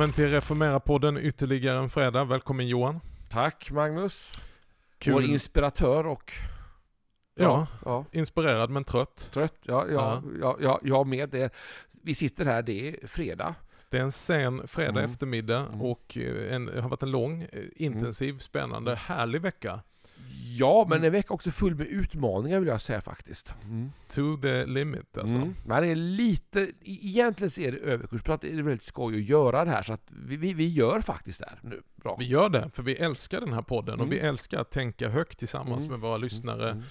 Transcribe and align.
Välkommen 0.00 0.14
till 0.14 0.30
Reformera-podden 0.40 1.18
ytterligare 1.18 1.78
en 1.78 1.90
fredag. 1.90 2.24
Välkommen 2.24 2.68
Johan. 2.68 3.00
Tack 3.30 3.70
Magnus. 3.70 4.40
Kul. 4.98 5.12
Vår 5.12 5.22
inspiratör 5.22 6.06
och 6.06 6.32
ja, 7.34 7.66
ja, 7.84 8.04
inspirerad 8.12 8.70
men 8.70 8.84
trött. 8.84 9.28
trött. 9.32 9.54
Ja, 9.66 9.86
ja, 9.88 9.92
Ja. 9.92 10.22
ja. 10.40 10.56
Ja, 10.60 10.80
jag 10.82 11.06
med. 11.06 11.28
Det. 11.28 11.52
Vi 12.02 12.14
sitter 12.14 12.44
här, 12.44 12.62
det 12.62 12.88
är 12.88 13.06
fredag. 13.06 13.54
Det 13.88 13.98
är 13.98 14.02
en 14.02 14.12
sen 14.12 14.68
fredag 14.68 14.90
Mm. 15.00 15.04
eftermiddag 15.04 15.60
Mm. 15.66 15.82
och 15.82 16.16
eh, 16.16 16.54
en, 16.54 16.66
det 16.66 16.80
har 16.80 16.88
varit 16.88 17.02
en 17.02 17.10
lång, 17.10 17.42
eh, 17.42 17.48
intensiv, 17.76 18.38
spännande, 18.38 18.94
härlig 18.94 19.40
vecka. 19.40 19.80
Ja, 20.58 20.86
men 20.88 20.98
Mm. 20.98 21.06
en 21.06 21.12
vecka 21.12 21.34
också 21.34 21.50
full 21.50 21.74
med 21.74 21.86
utmaningar 21.86 22.58
vill 22.60 22.68
jag 22.68 22.80
säga 22.80 23.00
faktiskt. 23.00 23.54
Mm. 23.64 23.90
To 24.08 24.36
the 24.42 24.66
limit 24.66 25.18
alltså. 25.18 25.36
Mm. 25.36 25.54
Men 25.66 25.82
det 25.82 25.88
är 25.88 25.94
lite, 25.94 26.60
e- 26.62 26.70
egentligen 26.84 27.50
så 27.50 27.60
är 27.60 27.72
det 27.72 27.78
överkursplatt. 27.78 28.40
Det 28.40 28.52
är 28.52 28.62
väldigt 28.62 28.82
skoj 28.82 29.16
att 29.16 29.28
göra 29.28 29.64
det 29.64 29.70
här 29.70 29.82
så 29.82 29.92
att 29.92 30.06
vi, 30.26 30.36
vi, 30.36 30.54
vi 30.54 30.68
gör 30.68 31.00
faktiskt 31.00 31.40
det 31.40 31.46
här 31.50 31.58
nu. 31.62 31.82
Bra. 31.96 32.16
Vi 32.18 32.24
gör 32.24 32.48
det, 32.48 32.70
för 32.74 32.82
vi 32.82 32.94
älskar 32.96 33.40
den 33.40 33.52
här 33.52 33.62
podden 33.62 33.94
och 33.94 34.06
Mm. 34.06 34.10
vi 34.10 34.18
älskar 34.18 34.60
att 34.60 34.70
tänka 34.70 35.08
högt 35.08 35.38
tillsammans 35.38 35.84
Mm. 35.84 35.90
med 35.90 36.08
våra 36.08 36.16
lyssnare 36.16 36.70
Mm. 36.70 36.82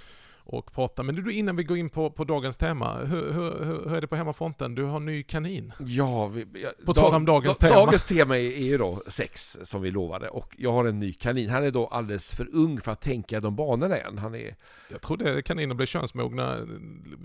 Och 0.51 0.73
prata. 0.73 1.03
Men 1.03 1.15
du, 1.15 1.33
innan 1.33 1.55
vi 1.55 1.63
går 1.63 1.77
in 1.77 1.89
på, 1.89 2.09
på 2.09 2.23
dagens 2.23 2.57
tema, 2.57 2.97
hur, 2.97 3.33
hur, 3.33 3.65
hur, 3.65 3.93
är 3.93 4.01
det 4.01 4.07
på 4.07 4.15
hemmafronten? 4.15 4.75
Du 4.75 4.83
har 4.83 4.99
ny 4.99 5.23
kanin. 5.23 5.73
Ja, 5.79 6.27
vi, 6.27 6.45
ja, 6.53 6.69
På 6.85 6.93
tal 6.93 7.15
om 7.15 7.25
dagens 7.25 7.57
da- 7.57 7.67
tema. 7.67 7.79
Dagens 7.79 8.03
tema 8.03 8.37
är, 8.37 8.41
är 8.41 8.63
ju 8.63 8.77
då 8.77 9.03
sex, 9.07 9.57
som 9.63 9.81
vi 9.81 9.91
lovade. 9.91 10.29
Och 10.29 10.55
jag 10.57 10.71
har 10.71 10.85
en 10.85 10.99
ny 10.99 11.13
kanin. 11.13 11.49
Han 11.49 11.63
är 11.63 11.71
då 11.71 11.87
alldeles 11.87 12.31
för 12.31 12.55
ung 12.55 12.81
för 12.81 12.91
att 12.91 13.01
tänka 13.01 13.39
de 13.39 13.55
banorna 13.55 13.97
än. 13.97 14.17
Han 14.17 14.35
är 14.35 14.55
Jag 14.89 15.01
trodde 15.01 15.41
kaniner 15.41 15.75
blev 15.75 15.85
könsmogna 15.85 16.57
eh, 16.57 16.63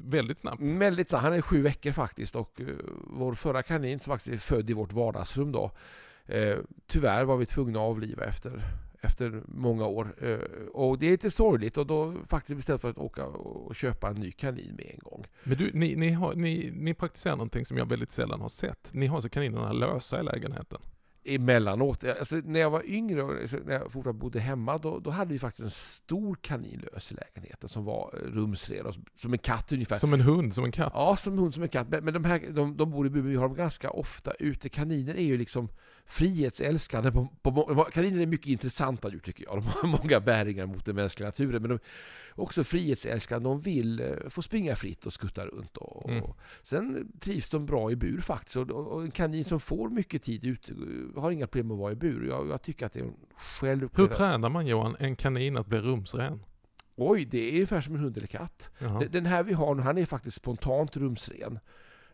väldigt 0.04 0.38
snabbt. 0.38 0.62
väldigt 0.62 1.12
Han 1.12 1.32
är 1.32 1.40
sju 1.40 1.62
veckor 1.62 1.92
faktiskt. 1.92 2.36
Och 2.36 2.60
uh, 2.60 2.68
vår 3.06 3.34
förra 3.34 3.62
kanin 3.62 4.00
som 4.00 4.10
faktiskt 4.10 4.34
är 4.34 4.40
född 4.56 4.70
i 4.70 4.72
vårt 4.72 4.92
vardagsrum 4.92 5.52
då. 5.52 5.70
eh, 6.26 6.56
tyvärr 6.86 7.24
var 7.24 7.36
vi 7.36 7.46
tvungna 7.46 7.78
att 7.78 7.90
avliva 7.90 8.24
efter, 8.24 8.62
efter 9.04 9.42
många 9.48 9.86
år. 9.86 10.14
Eh, 10.24 10.38
och 10.72 10.98
det 10.98 11.06
är 11.06 11.10
lite 11.10 11.30
sorgligt. 11.30 11.76
Och 11.76 11.86
då 11.86 12.14
faktiskt 12.28 12.56
bestämde 12.56 12.78
för 12.78 12.90
att 12.90 12.98
åka 12.98 13.26
och 13.26 13.74
köpa 13.74 14.08
en 14.08 14.16
ny 14.16 14.32
kanin 14.32 14.74
med 14.76 14.90
en 14.94 14.98
gång. 14.98 15.26
Men 15.44 15.58
du, 15.58 15.70
ni, 15.74 15.96
ni, 15.96 16.10
har, 16.10 16.34
ni, 16.34 16.72
ni 16.74 16.94
praktiserar 16.94 17.36
någonting 17.36 17.66
som 17.66 17.76
jag 17.76 17.86
väldigt 17.86 18.10
sällan 18.10 18.40
har 18.40 18.48
sett. 18.48 18.94
Ni 18.94 19.06
har 19.06 19.16
alltså 19.16 19.28
så 19.28 19.32
kaninerna 19.32 19.72
lösa 19.72 20.20
i 20.20 20.22
lägenheten 20.22 20.78
emellanåt. 21.24 22.04
Alltså, 22.04 22.36
när 22.44 22.60
jag 22.60 22.70
var 22.70 22.86
yngre, 22.86 23.22
och 23.22 23.40
alltså, 23.42 23.56
när 23.64 23.72
jag 23.72 23.92
fortfarande 23.92 24.20
bodde 24.20 24.40
hemma, 24.40 24.78
då, 24.78 24.98
då 24.98 25.10
hade 25.10 25.32
vi 25.32 25.38
faktiskt 25.38 25.64
en 25.64 25.70
stor 25.70 26.34
kanin 26.40 26.84
lös 26.92 27.12
i 27.12 27.14
lägenheten 27.14 27.68
som 27.68 27.84
var 27.84 28.14
eh, 28.14 28.26
rumsren, 28.26 28.92
som 29.16 29.32
en 29.32 29.38
katt 29.38 29.72
ungefär. 29.72 29.96
Som 29.96 30.12
en 30.12 30.20
hund, 30.20 30.54
som 30.54 30.64
en 30.64 30.72
katt. 30.72 30.92
Ja, 30.94 31.16
som 31.16 31.38
hund, 31.38 31.54
som 31.54 31.62
en 31.62 31.68
katt. 31.68 31.88
Men, 31.88 32.04
men 32.04 32.14
de 32.14 32.24
här 32.24 32.40
de, 32.50 32.76
de 32.76 32.90
bor 32.90 33.06
i 33.06 33.10
bur, 33.10 33.22
vi 33.22 33.36
har 33.36 33.48
dem 33.48 33.56
ganska 33.56 33.90
ofta 33.90 34.32
ute. 34.32 34.68
Kaniner 34.68 35.14
är 35.14 35.22
ju 35.22 35.38
liksom 35.38 35.68
frihetsälskande. 36.06 37.10
På, 37.10 37.28
på, 37.42 37.88
kaniner 37.92 38.20
är 38.20 38.26
mycket 38.26 38.46
intressanta 38.46 39.10
djur 39.10 39.18
tycker 39.18 39.44
jag. 39.44 39.56
De 39.56 39.66
har 39.66 39.88
många 40.02 40.20
bäringar 40.20 40.66
mot 40.66 40.84
den 40.84 40.96
mänskliga 40.96 41.28
naturen. 41.28 41.62
Men 41.62 41.68
de 41.70 41.74
är 41.74 41.80
också 42.34 42.64
frihetsälskande. 42.64 43.48
De 43.48 43.60
vill 43.60 44.00
eh, 44.00 44.06
få 44.28 44.42
springa 44.42 44.76
fritt 44.76 45.06
och 45.06 45.12
skutta 45.14 45.46
runt. 45.46 45.76
Och, 45.76 46.10
Mm. 46.10 46.22
och 46.22 46.38
sen 46.62 47.12
trivs 47.20 47.48
de 47.48 47.66
bra 47.66 47.90
i 47.90 47.96
bur 47.96 48.20
faktiskt. 48.20 48.56
Och, 48.56 48.70
och 48.70 49.02
en 49.02 49.10
kanin 49.10 49.44
som 49.44 49.60
får 49.60 49.88
mycket 49.88 50.22
tid 50.22 50.44
ute 50.44 50.72
eh, 50.72 51.13
har 51.16 51.30
inga 51.30 51.46
problem 51.46 51.66
med 51.68 51.74
att 51.74 51.80
vara 51.80 51.92
i 51.92 51.96
bur. 51.96 52.28
Jag, 52.28 52.48
jag 52.48 52.62
tycker 52.62 52.86
att 52.86 52.92
det 52.92 53.00
är 53.00 53.04
en 53.04 53.14
själv 53.60 53.88
Hur 53.94 54.06
tränar 54.06 54.48
man 54.48 54.66
Johan 54.66 54.96
en 54.98 55.16
kanin 55.16 55.56
att 55.56 55.66
bli 55.66 55.78
rumsren? 55.78 56.40
Oj, 56.96 57.24
det 57.24 57.48
är 57.48 57.52
ungefär 57.52 57.80
som 57.80 57.94
en 57.94 58.00
hund 58.00 58.16
eller 58.16 58.26
katt. 58.26 58.70
Jaha. 58.78 59.02
Den- 59.10 59.26
här 59.26 59.42
vi 59.42 59.52
har 59.52 59.74
nu, 59.74 59.82
han 59.82 59.98
är 59.98 60.04
faktiskt 60.04 60.36
spontant 60.36 60.96
rumsren. 60.96 61.58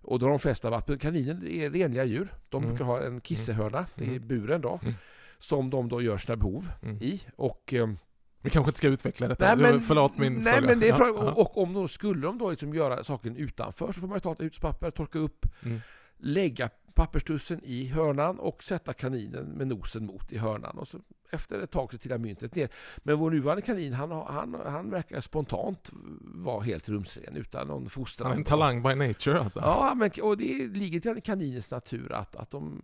Och 0.03 0.19
då 0.19 0.27
har 0.27 0.31
de 0.31 0.39
flesta 0.39 0.71
varit, 0.71 0.89
men 0.89 0.99
kaninen 0.99 1.47
är 1.47 1.71
renliga 1.71 2.05
djur. 2.05 2.35
De 2.49 2.57
Mm. 2.63 2.69
brukar 2.69 2.85
ha 2.85 3.03
en 3.03 3.21
kissehörna, 3.21 3.87
Mm. 3.97 4.27
buren 4.29 4.61
då. 4.61 4.81
Mm. 4.83 4.95
Som 5.39 5.71
de 5.71 5.89
då 5.89 6.03
gör 6.03 6.17
sina 6.19 6.37
behov 6.37 6.69
Mm. 6.83 6.97
i. 6.97 7.23
Och, 7.37 7.75
ehm, 7.75 7.99
Vi 8.43 8.51
kanske 8.51 8.69
inte 8.69 8.79
ska 8.79 8.89
utveckla 8.89 9.29
detta. 9.29 9.57
Förlåt 9.81 10.19
min 10.19 10.33
nej, 10.35 10.53
fråga. 10.55 10.67
men 10.67 10.81
det 10.81 10.89
är 10.89 10.93
fråga, 10.95 11.11
ja. 11.25 11.31
och, 11.33 11.39
och 11.41 11.63
om 11.63 11.73
de 11.75 11.89
skulle 11.89 12.27
de 12.27 12.39
då 12.39 12.51
liksom 12.51 12.75
göra 12.75 13.05
saken 13.05 13.37
utanför 13.37 13.93
så 13.93 14.01
får 14.01 14.09
man 14.09 14.21
ta 14.21 14.33
ett 14.33 14.41
utspapper, 14.41 14.91
torka 14.91 15.19
upp, 15.19 15.47
Mm. 15.63 15.81
lägga 16.19 16.69
papperstussen 16.95 17.61
i 17.65 17.87
hörnan 17.87 18.39
och 18.39 18.63
sätta 18.63 18.93
kaninen 18.93 19.45
med 19.45 19.67
nosen 19.67 20.07
mot 20.07 20.33
i 20.33 20.39
hörnan. 20.39 20.79
Och 20.79 20.89
så 20.89 20.99
efter 21.31 21.61
ett 21.63 21.71
tag 21.71 21.93
så 21.93 21.99
trillar 21.99 22.19
myntet 22.19 22.55
ner. 22.55 22.69
Men 22.99 23.19
vår 23.19 23.31
nuvarande 23.31 23.63
kanin, 23.63 23.93
han, 23.93 24.11
han, 24.11 24.57
han 24.67 24.91
verkar 24.91 25.21
spontant 25.21 25.91
vara 26.23 26.61
helt 26.61 26.89
rumsren 26.89 27.37
utan 27.37 27.67
någon 27.67 27.89
fostran. 27.89 28.27
Han 28.27 28.37
är 28.37 28.41
en 28.41 28.45
talang 28.45 28.83
by 28.83 28.95
nature 28.95 29.41
alltså. 29.41 29.61
Ja, 29.61 29.93
men, 29.97 30.11
och 30.23 30.37
det 30.37 30.67
ligger 30.67 31.19
i 31.19 31.21
kaninens 31.21 31.71
natur 31.71 32.13
att, 32.13 32.37
att 32.37 32.51
de, 32.51 32.81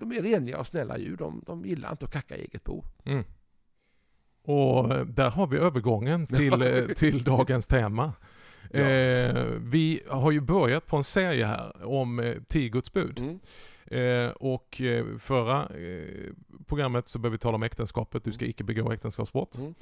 de 0.00 0.12
är 0.12 0.22
renliga 0.22 0.58
och 0.58 0.66
snälla 0.66 0.98
djur. 0.98 1.16
De, 1.16 1.42
de 1.46 1.64
gillar 1.64 1.90
inte 1.90 2.04
att 2.04 2.12
kacka 2.12 2.36
i 2.36 2.40
eget 2.40 2.64
bo. 2.64 2.84
Mm. 3.04 3.24
Och 4.42 4.92
eh, 4.94 5.04
där 5.04 5.30
har 5.30 5.46
vi 5.46 5.56
övergången 5.56 6.26
till, 6.26 6.62
eh, 6.62 6.86
till 6.86 7.24
dagens 7.24 7.66
tema. 7.66 8.12
Ja. 8.70 8.80
Eh, 8.80 9.44
vi 9.60 10.00
har 10.08 10.30
ju 10.30 10.40
börjat 10.40 10.86
på 10.86 10.96
en 10.96 11.04
serie 11.04 11.44
här 11.46 11.72
om 11.86 12.18
eh, 12.20 12.34
tio 12.48 12.68
Guds 12.68 12.92
bud. 12.92 13.18
Mm. 13.18 13.40
Eh, 13.86 14.30
och 14.30 14.80
eh, 14.80 15.04
förra 15.18 15.66
eh, 15.66 16.32
programmet 16.66 17.08
så 17.08 17.18
började 17.18 17.34
vi 17.34 17.38
tala 17.38 17.54
om 17.54 17.62
äktenskapet, 17.62 18.24
du 18.24 18.32
ska 18.32 18.44
icke 18.44 18.64
begå 18.64 18.92
äktenskapsbrott. 18.92 19.58
Mm. 19.58 19.74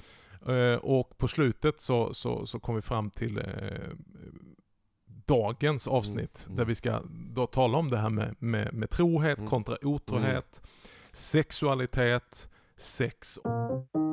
Eh, 0.48 0.76
och 0.78 1.18
på 1.18 1.28
slutet 1.28 1.80
så, 1.80 2.14
så, 2.14 2.46
så 2.46 2.60
kom 2.60 2.74
vi 2.74 2.82
fram 2.82 3.10
till 3.10 3.42
dagens 5.26 5.88
avsnitt 5.88 6.44
Mm. 6.46 6.56
där 6.56 6.64
vi 6.64 6.74
ska 6.74 7.00
då 7.34 7.46
tala 7.46 7.78
om 7.78 7.90
det 7.90 7.96
här 7.98 8.10
med, 8.10 8.34
med, 8.38 8.74
med 8.74 8.90
trohet 8.90 9.38
Mm. 9.38 9.50
kontra 9.50 9.76
otrohet, 9.82 10.62
sexualitet, 11.12 12.48
sex. 12.76 13.38
Det 13.44 14.05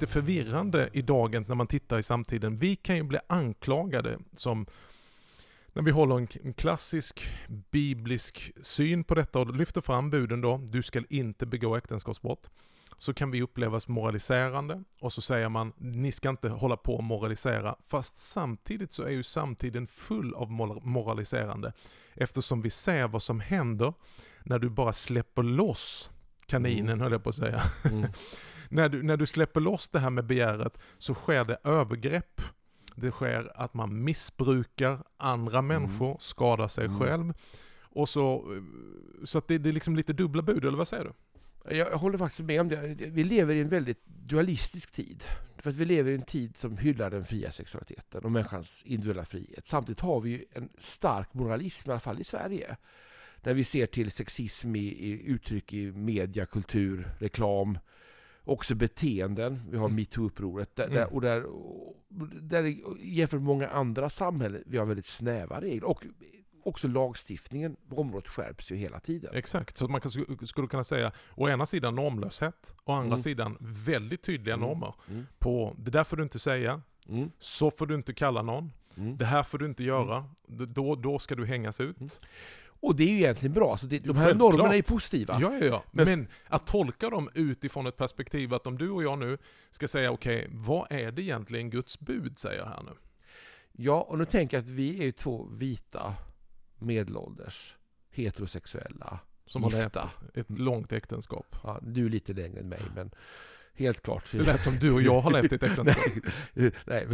lite 0.00 0.12
förvirrande 0.12 0.90
i 0.92 1.02
dagen 1.02 1.44
när 1.48 1.54
man 1.54 1.66
tittar 1.66 1.98
i 1.98 2.02
samtiden. 2.02 2.58
Vi 2.58 2.76
kan 2.76 2.96
ju 2.96 3.02
bli 3.02 3.18
anklagade 3.26 4.18
som 4.32 4.66
när 5.72 5.82
vi 5.82 5.90
håller 5.90 6.16
en, 6.16 6.52
klassisk 6.54 7.30
biblisk 7.70 8.52
syn 8.60 9.04
på 9.04 9.14
detta 9.14 9.38
och 9.38 9.56
lyfter 9.56 9.80
fram 9.80 10.10
buden 10.10 10.40
då, 10.40 10.56
du 10.68 10.82
ska 10.82 11.02
inte 11.08 11.46
begå 11.46 11.76
äktenskapsbrott. 11.76 12.50
Så 12.96 13.14
kan 13.14 13.30
vi 13.30 13.42
upplevas 13.42 13.88
moraliserande 13.88 14.84
och 15.00 15.12
så 15.12 15.20
säger 15.20 15.48
man, 15.48 15.72
ni 15.78 16.12
ska 16.12 16.28
inte 16.30 16.48
hålla 16.48 16.76
på 16.76 16.94
och 16.94 17.04
moralisera. 17.04 17.76
Fast 17.86 18.16
samtidigt 18.16 18.92
så 18.92 19.02
är 19.02 19.10
ju 19.10 19.22
samtiden 19.22 19.86
full 19.86 20.34
av 20.34 20.50
mor- 20.50 20.80
moraliserande. 20.84 21.72
Eftersom 22.14 22.62
vi 22.62 22.70
ser 22.70 23.08
vad 23.08 23.22
som 23.22 23.40
händer 23.40 23.92
när 24.44 24.58
du 24.58 24.68
bara 24.70 24.92
släpper 24.92 25.42
loss 25.42 26.10
kaninen, 26.46 26.88
Mm. 26.88 27.00
höll 27.00 27.12
jag 27.12 27.22
på 27.22 27.28
att 27.28 27.34
säga. 27.34 27.62
Mm. 27.84 28.06
när, 28.70 28.88
du, 28.88 29.02
när 29.02 29.16
du 29.16 29.26
släpper 29.26 29.60
loss 29.60 29.88
det 29.88 29.98
här 29.98 30.10
med 30.10 30.24
begäret 30.26 30.78
så 30.98 31.14
sker 31.14 31.44
det 31.44 31.58
övergrepp. 31.64 32.40
Det 32.94 33.10
sker 33.10 33.52
att 33.54 33.74
man 33.74 34.04
missbrukar 34.04 35.02
andra 35.16 35.62
människor, 35.62 36.16
skadar 36.20 36.68
sig 36.68 36.84
Mm. 36.84 36.98
själv. 37.00 37.32
Och 37.92 38.08
så, 38.08 38.54
eh, 38.54 38.62
så 39.24 39.38
att 39.38 39.48
det, 39.48 39.58
det 39.58 39.68
är 39.68 39.72
liksom 39.72 39.96
lite 39.96 40.12
dubbla 40.12 40.42
bud, 40.42 40.64
eller 40.64 40.78
vad 40.78 40.88
säger 40.88 41.04
du? 41.04 41.12
Jag 41.76 41.98
håller 41.98 42.18
faktiskt 42.18 42.40
med 42.42 42.60
om 42.60 42.68
det. 42.68 42.94
Vi 42.98 43.24
lever 43.24 43.54
i 43.54 43.60
en 43.60 43.68
väldigt 43.68 44.06
dualistisk 44.06 44.92
tid. 44.92 45.22
För 45.58 45.70
att 45.70 45.76
vi 45.76 45.84
lever 45.84 46.10
i 46.10 46.14
en 46.14 46.22
tid 46.22 46.56
som 46.56 46.78
hyllar 46.78 47.10
den 47.10 47.24
fria 47.24 47.52
sexualiteten 47.52 48.24
och 48.24 48.32
människans 48.32 48.82
individuella 48.86 49.24
frihet. 49.24 49.66
Samtidigt 49.66 50.00
har 50.00 50.20
vi 50.20 50.30
ju 50.30 50.44
en 50.52 50.68
stark 50.78 51.34
moralism, 51.34 51.88
i 51.88 51.92
alla 51.92 52.00
fall 52.00 52.20
i 52.20 52.24
Sverige. 52.24 52.76
När 53.42 53.54
vi 53.54 53.64
ser 53.64 53.86
till 53.86 54.10
sexism 54.10 54.76
i, 54.76 54.78
i 54.88 55.22
uttryck 55.26 55.72
i 55.72 55.92
media, 55.92 56.46
kultur, 56.46 57.10
reklam, 57.18 57.78
också 58.44 58.74
beteenden. 58.74 59.60
Vi 59.70 59.76
har 59.76 59.84
Mm. 59.86 59.96
metoo-upproret. 59.96 60.76
Där, 60.76 60.84
Mm. 60.84 60.94
där, 60.96 61.12
och 61.14 61.20
där, 61.20 61.44
där 62.40 62.76
jämfört 63.02 63.32
med 63.40 63.42
många 63.46 63.68
andra 63.68 64.10
samhällen, 64.10 64.62
vi 64.66 64.78
har 64.78 64.86
väldigt 64.86 65.06
snäva 65.06 65.60
regler. 65.60 65.84
Och 65.88 66.04
också 66.64 66.88
lagstiftningen 66.88 67.76
på 67.88 67.96
området 67.96 68.28
skärps 68.28 68.72
ju 68.72 68.76
hela 68.76 69.00
tiden. 69.00 69.30
Exakt, 69.34 69.76
så 69.76 69.88
man 69.88 70.00
kan, 70.00 70.10
skulle 70.46 70.68
kunna 70.68 70.84
säga 70.84 71.12
å 71.34 71.48
ena 71.48 71.66
sidan 71.66 71.94
normlöshet, 71.94 72.74
å 72.84 72.92
andra 72.92 73.06
Mm. 73.06 73.18
sidan 73.18 73.56
väldigt 73.60 74.22
tydliga 74.22 74.54
Mm. 74.54 74.68
normer 74.68 74.94
Mm. 75.10 75.26
på 75.38 75.74
det 75.78 75.90
där 75.90 76.04
får 76.04 76.16
du 76.16 76.22
inte 76.22 76.38
säga, 76.38 76.82
Mm. 77.08 77.30
så 77.38 77.70
får 77.70 77.86
du 77.86 77.94
inte 77.94 78.12
kalla 78.14 78.42
någon, 78.42 78.72
Mm. 78.96 79.16
det 79.16 79.24
här 79.24 79.42
får 79.42 79.58
du 79.58 79.66
inte 79.66 79.84
göra, 79.84 80.24
då, 80.48 80.94
då 80.94 81.18
ska 81.18 81.34
du 81.34 81.46
hängas 81.46 81.80
ut. 81.80 82.20
Och 82.82 82.96
det 82.96 83.04
är 83.04 83.08
ju 83.08 83.16
egentligen 83.16 83.52
bra. 83.52 83.76
Så 83.76 83.86
det, 83.86 83.98
de 83.98 84.16
här 84.16 84.24
Självklart. 84.26 84.52
normerna 84.54 84.76
är 84.76 84.82
positiva. 84.82 85.38
Ja, 85.40 85.52
ja, 85.60 85.64
ja. 85.66 85.84
Men, 85.90 86.04
Men- 86.06 86.28
att 86.46 86.66
tolka 86.66 87.10
dem 87.10 87.30
utifrån 87.34 87.86
ett 87.86 87.96
perspektiv 87.96 88.54
att 88.54 88.66
om 88.66 88.78
du 88.78 88.90
och 88.90 89.02
jag 89.02 89.18
nu 89.18 89.38
ska 89.70 89.88
säga 89.88 90.10
okej, 90.10 90.48
vad 90.50 90.92
är 90.92 91.12
det 91.12 91.22
egentligen 91.22 91.70
Guds 91.70 92.00
bud 92.00 92.38
säger 92.38 92.64
här 92.64 92.82
nu? 92.82 92.92
Ja, 93.72 94.00
och 94.02 94.18
nu 94.18 94.24
tänker 94.24 94.56
jag 94.56 94.62
att 94.64 94.70
vi 94.70 95.00
är 95.00 95.04
ju 95.04 95.12
två 95.12 95.48
vita 95.52 96.14
medelålders 96.78 97.74
heterosexuella 98.10 99.18
Som 99.46 99.62
har 99.62 99.70
levt 99.70 99.82
gifta. 99.84 100.10
ett 100.34 100.50
långt 100.50 100.92
äktenskap. 100.92 101.56
Ja, 101.62 101.78
du 101.82 102.06
är 102.06 102.10
lite 102.10 102.32
längre 102.32 102.60
än 102.60 102.68
mig, 102.68 102.82
men 102.94 103.10
helt 103.74 104.02
klart. 104.02 104.24
Det 104.32 104.38
lät 104.42 104.62
som 104.62 104.76
du 104.78 104.92
och 104.92 105.02
jag 105.02 105.20
har 105.20 105.30
levt 105.30 105.52
i 105.52 105.54
ett 105.54 105.62
äktenskap. 105.62 105.96
nej, 106.54 106.72
nej, 106.86 107.08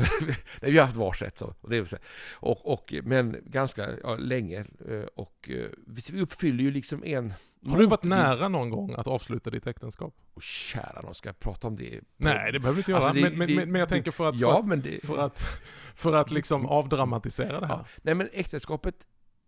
vi 0.60 0.78
har 0.78 0.84
haft 0.84 0.96
varsitt. 0.96 1.36
Så, 1.38 1.54
och 1.60 1.70
det 1.70 1.80
vill 1.80 1.88
säga. 1.88 2.02
och, 2.32 2.72
och, 2.72 2.94
men 3.02 3.36
ganska 3.44 3.88
ja, 4.02 4.16
länge. 4.16 4.58
eh, 4.88 5.00
Och 5.14 5.50
eh, 5.50 5.66
vi 5.86 6.20
uppfyller 6.20 6.64
ju 6.64 6.70
liksom 6.70 7.04
en... 7.04 7.34
Har 7.68 7.78
du 7.78 7.86
varit 7.86 8.02
nära 8.04 8.48
någon 8.48 8.70
gång 8.70 8.94
att 8.94 9.06
avsluta 9.06 9.50
ditt 9.50 9.66
äktenskap? 9.66 10.14
Åh, 10.34 10.40
kära 10.42 11.00
någon, 11.02 11.14
ska 11.14 11.28
jag 11.28 11.38
prata 11.38 11.66
om 11.66 11.76
det? 11.76 12.00
Nej, 12.16 12.52
det 12.52 12.58
behöver 12.58 12.74
du 12.76 12.80
inte 12.80 12.90
göra. 12.90 13.00
Alltså, 13.02 13.14
det- 13.24 13.36
men, 13.36 13.48
det- 13.48 13.54
men, 13.56 13.72
men 13.72 13.78
jag 13.78 13.88
tänker 13.88 14.10
för 14.10 14.28
att, 14.28 14.34
för 14.34 14.42
Ja, 14.42 14.58
att, 14.60 14.66
men 14.66 14.80
det... 14.82 15.06
för 15.06 15.18
att, 15.18 15.46
för 15.94 16.12
att 16.14 16.30
liksom 16.30 16.66
avdramatisera 16.66 17.60
det 17.60 17.66
här. 17.66 17.74
Ja. 17.76 17.86
Nej 18.02 18.14
men 18.14 18.28
äktenskapet, 18.32 18.94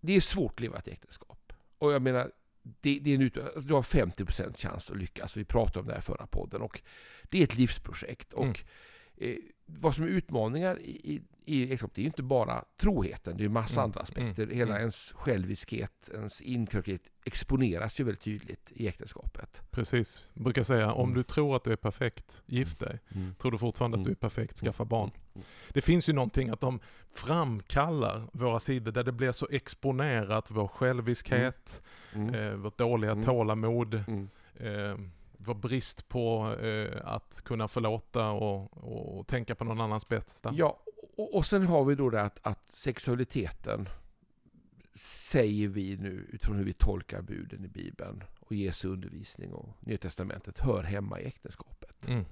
det 0.01 0.17
är 0.17 0.21
svårt 0.21 0.53
att 0.53 0.61
leva 0.61 0.79
ett 0.79 0.89
äktenskap. 0.89 1.53
Och 1.79 1.93
jag 1.93 2.03
menar, 2.03 2.31
det, 2.81 2.99
det 2.99 3.11
är 3.11 3.15
en 3.15 3.21
alltså, 3.45 3.61
du 3.69 3.75
har 3.75 3.83
50% 3.83 4.57
chans 4.57 4.91
att 4.91 4.97
lyckas. 4.97 5.37
Vi 5.37 5.45
pratade 5.45 5.81
om 5.81 5.87
det 5.87 5.93
här 5.93 5.99
i 5.99 6.03
förra 6.03 6.27
podden. 6.27 6.63
Och 6.63 6.81
det 7.23 7.39
är 7.39 7.45
ett 7.45 7.55
livsprojekt. 7.57 8.33
Och 8.33 8.45
Mm. 8.45 8.57
eh, 9.17 9.37
vad 9.71 9.95
som 9.95 10.05
är 10.05 10.09
utmaningar 10.09 10.79
i, 10.81 10.91
i, 11.15 11.21
i 11.45 11.63
äktenskapet, 11.63 11.95
det 11.95 12.01
är 12.01 12.03
ju 12.03 12.07
inte 12.09 12.23
bara 12.23 12.65
troheten. 12.81 13.37
Det 13.37 13.41
är 13.41 13.45
ju 13.45 13.49
massa 13.49 13.81
Mm, 13.81 13.85
andra 13.85 14.01
aspekter. 14.01 14.43
mm, 14.43 14.57
Hela 14.57 14.71
mm. 14.71 14.81
ens 14.81 15.13
själviskhet, 15.17 16.11
ens 16.15 16.41
inkrökthet 16.41 17.03
exponeras 17.25 18.01
ju 18.01 18.05
väldigt 18.05 18.23
tydligt 18.23 18.73
i 18.75 18.89
äktenskapet. 18.89 19.63
Precis. 19.71 20.31
Jag 20.35 20.45
brukar 20.45 20.63
säga, 20.63 20.93
om 20.93 21.09
Mm. 21.09 21.15
du 21.17 21.23
tror 21.23 21.57
att 21.57 21.65
du 21.65 21.73
är 21.73 21.77
perfekt, 21.77 22.43
gift 22.47 22.79
dig. 22.79 22.99
Tror 23.39 23.51
du 23.53 23.59
fortfarande 23.59 23.95
att 23.95 23.99
Mm. 23.99 24.05
du 24.07 24.11
är 24.13 24.15
perfekt, 24.17 24.57
skaffa 24.59 24.85
barn. 24.85 25.11
Mm. 25.35 25.47
Det 25.69 25.81
finns 25.81 26.09
ju 26.09 26.13
någonting 26.13 26.49
att 26.51 26.61
de 26.61 26.81
framkallar 27.15 28.29
våra 28.33 28.59
sidor 28.59 28.93
där 28.93 29.05
det 29.05 29.13
blir 29.13 29.33
så 29.33 29.49
exponerat, 29.51 30.51
vår 30.51 30.69
själviskhet, 30.69 31.83
Mm. 32.15 32.35
eh, 32.35 32.55
vårt 32.55 32.79
dåliga 32.79 33.11
Mm. 33.13 33.25
tålamod, 33.25 33.95
Mm. 34.09 34.29
Vår 35.41 35.55
brist 35.55 36.09
på 36.09 36.55
eh, 36.55 37.01
att 37.05 37.41
kunna 37.45 37.69
förlåta 37.69 38.31
och, 38.31 39.19
och 39.19 39.27
tänka 39.27 39.55
på 39.55 39.65
någon 39.65 39.81
annans 39.81 40.09
bästa. 40.09 40.53
Ja, 40.57 40.81
och, 41.17 41.35
och 41.35 41.47
sen 41.47 41.67
har 41.67 41.85
vi 41.85 41.95
då 41.95 42.11
det 42.11 42.23
att, 42.23 42.39
att 42.43 42.71
sexualiteten 42.71 43.89
säger 44.95 45.69
vi 45.69 45.97
nu 45.97 46.27
utifrån 46.33 46.57
hur 46.57 46.65
vi 46.65 46.73
tolkar 46.73 47.23
buden 47.23 47.65
i 47.65 47.69
Bibeln 47.69 48.25
och 48.41 48.55
Jesu 48.55 48.89
undervisning 48.89 49.53
och 49.53 49.69
Nya 49.81 49.99
Testamentet 49.99 50.59
hör 50.59 50.83
hemma 50.83 51.21
i 51.21 51.25
äktenskapet. 51.27 52.07
Mm. 52.09 52.25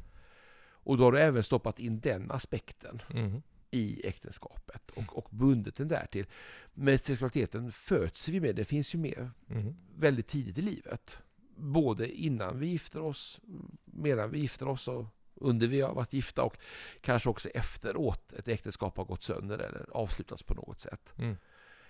Och 0.69 0.99
då 0.99 1.05
har 1.05 1.12
du 1.12 1.20
även 1.20 1.43
stoppat 1.43 1.79
in 1.81 2.00
den 2.00 2.31
aspekten 2.31 3.03
Mm. 3.11 3.43
i 3.70 4.06
äktenskapet 4.06 4.91
och, 4.91 5.19
och 5.19 5.29
bundit 5.31 5.76
den 5.76 5.88
där 5.88 6.06
till. 6.06 6.26
Men 6.75 6.99
sexualiteten 6.99 7.73
föds 7.73 8.29
vi 8.29 8.41
med, 8.41 8.56
det 8.56 8.64
finns 8.64 8.94
ju 8.94 8.99
med 8.99 9.31
Mm. 9.50 9.75
väldigt 9.97 10.26
tidigt 10.26 10.58
i 10.58 10.62
livet. 10.62 11.19
Både 11.56 12.12
innan 12.12 12.58
vi 12.58 12.67
gifter 12.67 13.03
oss, 13.03 13.41
medan 13.85 14.31
vi 14.31 14.38
gifter 14.38 14.69
oss 14.69 14.88
och 14.88 15.06
under 15.35 15.67
vi 15.67 15.81
har 15.81 15.94
varit 15.94 16.12
gifta 16.12 16.43
och 16.43 16.56
kanske 17.00 17.29
också 17.29 17.49
efteråt 17.49 18.32
ett 18.32 18.49
äktenskap 18.49 18.97
har 18.97 19.05
gått 19.05 19.23
sönder 19.23 19.58
eller 19.58 19.87
avslutats 19.91 20.43
på 20.43 20.55
något 20.55 20.81
sätt. 20.81 21.14
Mm. 21.19 21.37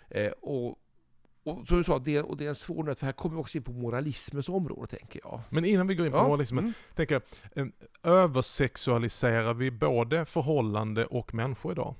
Eh, 0.08 0.30
och, 0.30 0.78
och 1.44 1.68
som 1.68 1.76
du 1.76 1.84
sa, 1.84 1.98
det, 1.98 2.22
och 2.22 2.36
det 2.36 2.44
är 2.44 2.48
en 2.48 2.54
svår 2.54 2.84
nöt, 2.84 2.98
för 2.98 3.06
här 3.06 3.12
kommer 3.12 3.36
vi 3.36 3.42
också 3.42 3.58
in 3.58 3.64
på 3.64 3.72
moralismens 3.72 4.48
område, 4.48 4.96
tänker 4.96 5.20
jag. 5.24 5.40
Men 5.50 5.64
innan 5.64 5.86
vi 5.86 5.94
går 5.94 6.06
in 6.06 6.12
på 6.12 6.18
Ja, 6.18 6.26
moralismen, 6.26 6.64
mm. 6.64 6.74
tänker 6.94 7.14
jag, 7.14 7.22
eh, 7.66 7.72
översexualiserar 8.02 9.54
vi 9.54 9.70
både 9.70 10.24
förhållande 10.24 11.06
och 11.06 11.34
människor 11.34 11.72
idag? 11.72 11.94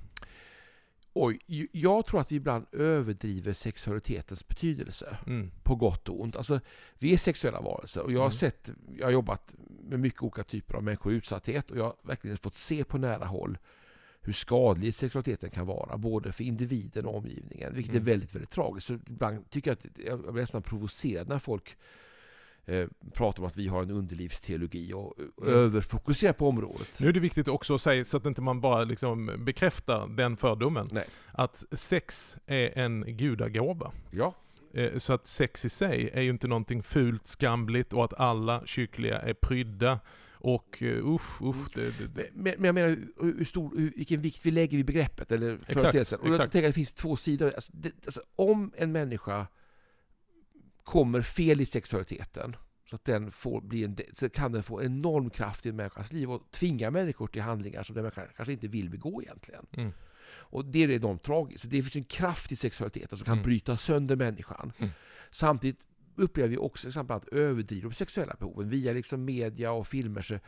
Oj, 1.19 1.39
jag 1.73 2.07
tror 2.07 2.21
att 2.21 2.33
vi 2.33 2.37
ibland 2.37 2.67
överdriver 2.73 3.53
sexualitetens 3.53 4.49
betydelse. 4.49 5.17
Mm. 5.27 5.51
på 5.63 5.75
gott 5.75 6.09
och 6.09 6.21
ont. 6.21 6.37
Alltså, 6.37 6.61
vi 6.99 7.13
är 7.13 7.17
sexuella 7.19 7.61
varelser 7.61 8.01
och 8.03 8.13
jag 8.13 8.19
har 8.19 8.27
Mm. 8.27 8.33
sett, 8.33 8.71
jag 8.99 9.07
har 9.07 9.13
jobbat 9.13 9.55
med 9.81 10.01
mycket 10.01 10.23
olika 10.23 10.43
typer 10.43 10.75
av 10.75 10.83
människor 10.83 11.13
i 11.13 11.17
utsatthet 11.17 11.71
och 11.71 11.79
jag 11.79 11.85
har 11.85 11.95
verkligen 12.03 12.37
fått 12.37 12.57
se 12.57 12.85
på 12.85 12.99
nära 12.99 13.25
håll 13.25 13.59
hur 14.21 14.33
skadlig 14.33 14.95
sexualiteten 14.95 15.51
kan 15.51 15.67
vara, 15.67 15.97
både 15.99 16.33
för 16.33 16.45
individen 16.45 17.07
och 17.07 17.17
omgivningen, 17.17 17.75
vilket 17.75 17.95
Mm. 17.95 18.03
är 18.03 18.07
väldigt, 18.11 18.35
väldigt 18.35 18.51
tragiskt. 18.51 18.87
Så 18.87 18.95
ibland 18.95 19.51
tycker 19.51 19.71
jag 19.71 19.77
att 19.79 19.99
jag 20.07 20.33
blir 20.33 20.43
nästan 20.43 20.63
provocerad 20.63 21.29
när 21.29 21.39
folk 21.39 21.77
eh, 22.67 22.87
pratar 23.15 23.43
om 23.43 23.47
att 23.47 23.57
vi 23.57 23.69
har 23.69 23.83
en 23.83 23.91
underlivsteologi 23.91 24.93
och 24.93 25.15
Mm. 25.43 25.55
överfokuserar 25.55 26.33
på 26.33 26.49
området. 26.49 27.01
Nu 27.01 27.09
är 27.09 27.13
det 27.13 27.21
viktigt 27.21 27.49
också 27.49 27.75
att 27.75 27.81
säga, 27.81 28.05
så 28.05 28.17
att 28.17 28.27
inte 28.27 28.43
man 28.43 28.61
bara 28.61 28.85
liksom 28.85 29.45
bekräftar 29.45 30.09
den 30.09 30.37
fördomen, 30.37 30.89
Nej. 30.93 31.05
att 31.33 31.65
sex 31.73 32.37
är 32.47 32.79
en 32.79 33.05
gudagåva. 33.17 33.93
Ja, 34.11 34.35
Eh, 34.75 34.99
Så 34.99 35.13
att 35.13 35.27
sex 35.27 35.65
i 35.65 35.69
sig 35.69 36.11
är 36.15 36.23
ju 36.23 36.31
inte 36.31 36.49
någonting 36.49 36.83
fult, 36.83 37.27
skamligt 37.27 37.93
och 37.93 38.05
att 38.05 38.15
alla 38.21 38.63
kyckliga 38.67 39.19
är 39.19 39.35
prydda. 39.35 40.01
Och 40.33 40.79
uh, 40.83 41.15
usch, 41.15 41.43
usch. 41.43 41.75
Det, 41.75 41.91
det. 42.15 42.31
Men, 42.35 42.55
men 42.59 42.65
jag 42.65 42.75
menar 42.75 42.97
hur, 43.21 43.45
stor, 43.45 43.79
hur, 43.79 43.93
vilken 43.97 44.21
vikt 44.21 44.47
vi 44.47 44.51
lägger 44.51 44.77
vid 44.77 44.87
begreppet 44.87 45.33
eller 45.33 45.55
Exakt, 45.55 45.81
företeelsen. 45.81 46.21
Och 46.21 46.27
jag 46.27 46.31
exakt. 46.35 46.53
tänker 46.53 46.69
att 46.69 46.75
det 46.75 46.79
finns 46.79 46.93
två 46.93 47.17
sidor. 47.17 47.53
Alltså, 47.55 47.73
det, 47.75 47.93
alltså, 48.07 48.21
om 48.37 48.73
en 48.77 48.93
människa 48.93 49.47
kommer 50.87 51.21
fel 51.21 51.61
i 51.61 51.67
sexualiteten 51.67 52.56
så 52.85 52.97
att 52.97 53.05
den 53.05 53.31
får 53.31 53.61
bli 53.61 53.85
en, 53.85 53.97
så 54.12 54.29
kan 54.29 54.53
den 54.53 54.62
få 54.62 54.83
enorm 54.83 55.31
kraft 55.31 55.67
i 55.67 55.69
en 55.69 55.77
människas 55.77 56.12
liv 56.12 56.31
och 56.31 56.50
tvinga 56.50 56.91
människor 56.91 57.27
till 57.27 57.43
handlingar 57.43 57.83
som 57.83 57.97
den 57.97 58.11
kanske 58.11 58.53
inte 58.53 58.69
vill 58.69 58.91
begå 58.91 59.23
egentligen. 59.23 59.67
Mm. 59.73 59.93
Och 60.29 60.65
det 60.65 60.85
är 60.85 60.91
enormt 60.91 61.23
tragiskt. 61.23 61.61
Så 61.62 61.69
det 61.69 61.83
finns 61.83 61.97
en 61.97 62.05
kraft 62.05 62.53
i 62.53 62.56
sexualiteten 62.56 63.19
som 63.19 63.25
kan 63.25 63.33
Mm. 63.33 63.44
bryta 63.44 63.77
sönder 63.77 64.17
människan. 64.17 64.73
Mm. 64.79 64.91
Samtidigt 65.31 65.81
upplever 66.17 66.49
vi 66.49 66.56
också 66.56 66.81
till 66.81 66.89
exempel 66.89 67.17
att 67.17 67.29
överdriva 67.29 67.89
de 67.89 67.94
sexuella 67.94 68.37
behoven 68.39 68.69
via 68.69 68.93
liksom 68.93 69.25
media 69.25 69.72
och 69.72 69.87
filmer. 69.87 70.22
Så, 70.22 70.39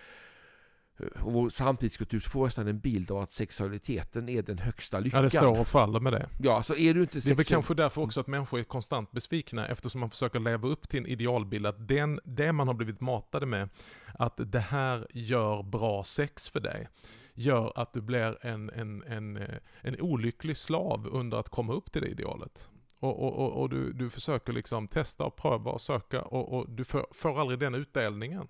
och 1.20 1.32
vår 1.32 1.48
samtidskultur 1.48 2.18
så 2.18 2.30
får 2.30 2.44
nästan 2.44 2.68
en 2.68 2.80
bild 2.80 3.10
av 3.10 3.18
att 3.18 3.32
sexualiteten 3.32 4.28
är 4.28 4.42
den 4.42 4.58
högsta 4.58 5.00
lyckan. 5.00 5.18
Ja, 5.18 5.22
det 5.22 5.30
står 5.30 5.58
och 5.58 5.68
faller 5.68 6.00
med 6.00 6.12
det. 6.12 6.28
Ja, 6.38 6.62
så 6.62 6.76
är 6.76 6.94
du 6.94 7.00
inte 7.00 7.18
Det 7.18 7.18
är 7.18 7.28
väl 7.28 7.36
sexuell... 7.36 7.44
kanske 7.44 7.74
därför 7.74 8.02
också 8.02 8.20
att 8.20 8.26
människor 8.26 8.60
är 8.60 8.64
konstant 8.64 9.12
besvikna 9.12 9.68
eftersom 9.68 10.00
man 10.00 10.10
försöker 10.10 10.40
leva 10.40 10.68
upp 10.68 10.88
till 10.88 11.00
en 11.00 11.06
idealbild 11.06 11.66
att 11.66 11.88
den, 11.88 12.20
det 12.24 12.52
man 12.52 12.66
har 12.66 12.74
blivit 12.74 13.00
matade 13.00 13.46
med, 13.46 13.68
att 14.14 14.34
det 14.36 14.60
här 14.60 15.06
gör 15.10 15.62
bra 15.62 16.04
sex 16.04 16.48
för 16.48 16.60
dig, 16.60 16.88
gör 17.34 17.72
att 17.76 17.92
du 17.92 18.00
blir 18.00 18.46
en, 18.46 18.70
en, 18.70 19.02
en, 19.02 19.36
eh, 19.36 19.54
en 19.80 20.00
olycklig 20.00 20.56
slav 20.56 21.06
under 21.12 21.36
att 21.36 21.48
komma 21.48 21.72
upp 21.72 21.92
till 21.92 22.02
det 22.02 22.08
idealet. 22.08 22.70
Och, 23.00 23.24
och, 23.24 23.38
och, 23.38 23.62
och 23.62 23.68
du, 23.68 23.92
du 23.92 24.10
försöker 24.10 24.52
liksom 24.52 24.88
testa 24.88 25.24
och 25.24 25.36
pröva 25.36 25.70
och 25.70 25.80
söka 25.80 26.22
och, 26.22 26.58
och 26.58 26.70
du 26.70 26.84
får, 26.84 27.06
får 27.10 27.40
aldrig 27.40 27.58
den 27.58 27.74
utdelningen. 27.74 28.48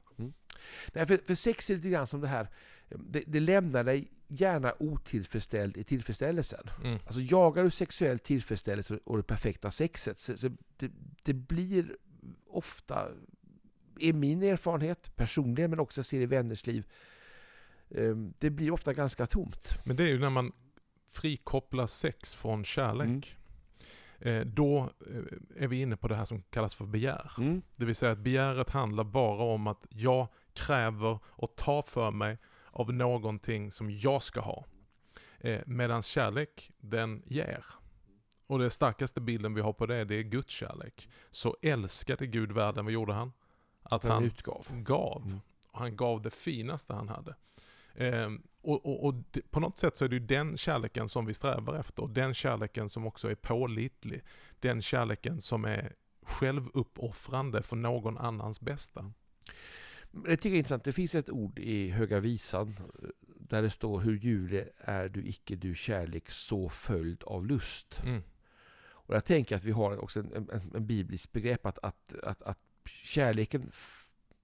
Nej, 0.93 1.07
för, 1.07 1.21
för 1.27 1.35
sex 1.35 1.71
är 1.71 1.75
lite 1.75 1.89
grann 1.89 2.07
som 2.07 2.21
det 2.21 2.29
här, 2.29 2.49
det, 2.89 3.25
det 3.27 3.41
lämnar 3.41 3.85
dig 3.85 4.09
gärna 4.29 4.75
otillfredsställd 4.79 5.77
i 5.77 5.85
tillfredsställelsen. 5.85 6.71
Mm. 6.85 6.99
Alltså 7.07 7.21
jagar 7.21 7.65
du 7.65 7.71
sexuell 7.71 8.19
tillfredsställelse 8.19 8.99
och 9.05 9.17
det 9.17 9.23
perfekta 9.23 9.71
sexet, 9.71 10.19
så, 10.19 10.37
så 10.37 10.49
det, 10.77 10.91
det 11.25 11.35
blir 11.35 11.97
ofta, 12.47 13.09
är 14.01 14.13
min 14.13 14.43
erfarenhet 14.43 15.17
personligen, 15.17 15.71
men 15.71 15.81
också 15.81 15.99
jag 15.99 16.07
ser 16.07 16.21
i 16.21 16.27
vänners 16.27 16.67
liv, 16.67 16.87
eh, 17.91 18.17
det 18.39 18.51
blir 18.51 18.71
ofta 18.71 18.95
ganska 18.95 19.27
tomt. 19.27 19.79
Men 19.85 19.97
det 19.97 20.05
är 20.05 20.09
ju 20.09 20.19
när 20.19 20.31
man 20.31 20.53
frikopplar 21.09 21.87
sex 21.87 22.35
från 22.35 22.65
kärlek. 22.65 23.37
Eh, 24.21 24.41
då 24.41 24.91
eh, 25.11 25.63
är 25.65 25.69
vi 25.69 25.81
inne 25.81 25.97
på 25.97 26.09
det 26.09 26.15
här 26.15 26.25
som 26.25 26.43
kallas 26.43 26.75
för 26.75 26.87
begär. 26.87 27.33
Mm. 27.39 27.63
Det 27.77 27.85
vill 27.85 27.95
säga 27.95 28.13
att 28.13 28.19
begäret 28.19 28.71
handlar 28.71 29.05
bara 29.05 29.43
om 29.43 29.67
att 29.67 29.87
jag 29.89 30.29
kräver 30.59 31.19
och 31.27 31.57
tar 31.57 31.83
för 31.83 32.11
mig 32.11 32.39
av 32.71 32.93
någonting 32.93 33.71
som 33.71 33.91
jag 33.91 34.23
ska 34.23 34.41
ha. 34.41 34.65
Eh, 35.41 35.61
Medan 35.67 36.03
kärlek, 36.03 36.71
den 36.79 37.23
ger. 37.27 37.65
Och 38.47 38.59
den 38.59 38.71
starkaste 38.71 39.21
bilden 39.21 39.55
vi 39.55 39.61
har 39.61 39.73
på 39.73 39.87
det, 39.87 40.05
det 40.05 40.15
är 40.15 40.23
Guds 40.23 40.55
kärlek. 40.55 41.09
Så 41.31 41.57
älskade 41.63 42.27
Gud 42.27 42.53
världen, 42.53 42.85
vad 42.85 42.93
gjorde 42.95 43.13
han? 43.13 43.33
Att 43.83 44.03
Han 44.03 44.13
han 44.13 44.25
utgav. 44.25 44.67
gav. 44.71 45.23
Mm. 45.27 45.41
Och 45.71 45.79
han 45.79 45.97
gav 45.97 46.23
det 46.23 46.31
finaste 46.31 46.95
han 46.95 47.09
hade. 47.09 47.35
Ehm, 47.95 48.43
och 48.61 48.87
och, 48.87 49.05
och 49.05 49.15
det, 49.15 49.51
på 49.51 49.61
något 49.61 49.79
sätt 49.79 49.97
så 49.97 50.05
är 50.05 50.09
det 50.09 50.17
ju 50.17 50.27
den 50.27 50.57
kärleken 50.57 51.09
som 51.09 51.27
vi 51.27 51.35
strävar 51.35 51.75
efter. 51.75 52.03
Och 52.03 52.11
den 52.11 52.35
kärleken 52.35 52.89
som 52.89 53.07
också 53.07 53.31
är 53.31 53.35
pålitlig. 53.35 54.23
Den 54.61 54.83
kärleken 54.83 55.41
som 55.41 55.65
är 55.65 55.95
självuppoffrande 56.23 57.63
för 57.63 57.77
någon 57.77 58.19
annans 58.19 58.61
bästa. 58.61 59.13
Men 60.11 60.23
Det 60.23 60.37
tycker 60.37 60.49
jag 60.49 60.55
är 60.55 60.59
intressant. 60.59 60.85
Det 60.85 60.93
finns 60.93 61.15
ett 61.15 61.31
ord 61.31 61.59
i 61.59 61.91
Höga 61.91 62.21
Visan 62.21 62.69
eh, 62.79 63.09
där 63.41 63.63
det 63.63 63.71
står 63.71 64.01
hur 64.01 64.19
ljuvlig 64.19 64.65
är 64.77 65.09
du 65.09 65.27
icke 65.27 65.57
du 65.57 65.75
kärlek 65.75 66.31
så 66.31 66.69
följd 66.69 67.23
av 67.23 67.47
lust. 67.47 68.01
Mm. 68.05 68.23
Och 69.09 69.15
jag 69.15 69.25
tänker 69.25 69.57
att 69.57 69.65
vi 69.65 69.71
har 69.71 69.99
också 69.99 70.21
en, 70.21 70.33
en, 70.35 70.71
en 70.75 70.87
biblisk 70.87 71.33
begrepp 71.33 71.67
att, 71.67 71.79
att, 71.79 72.15
att, 72.23 72.43
att 72.43 72.59
kärleken, 73.05 73.71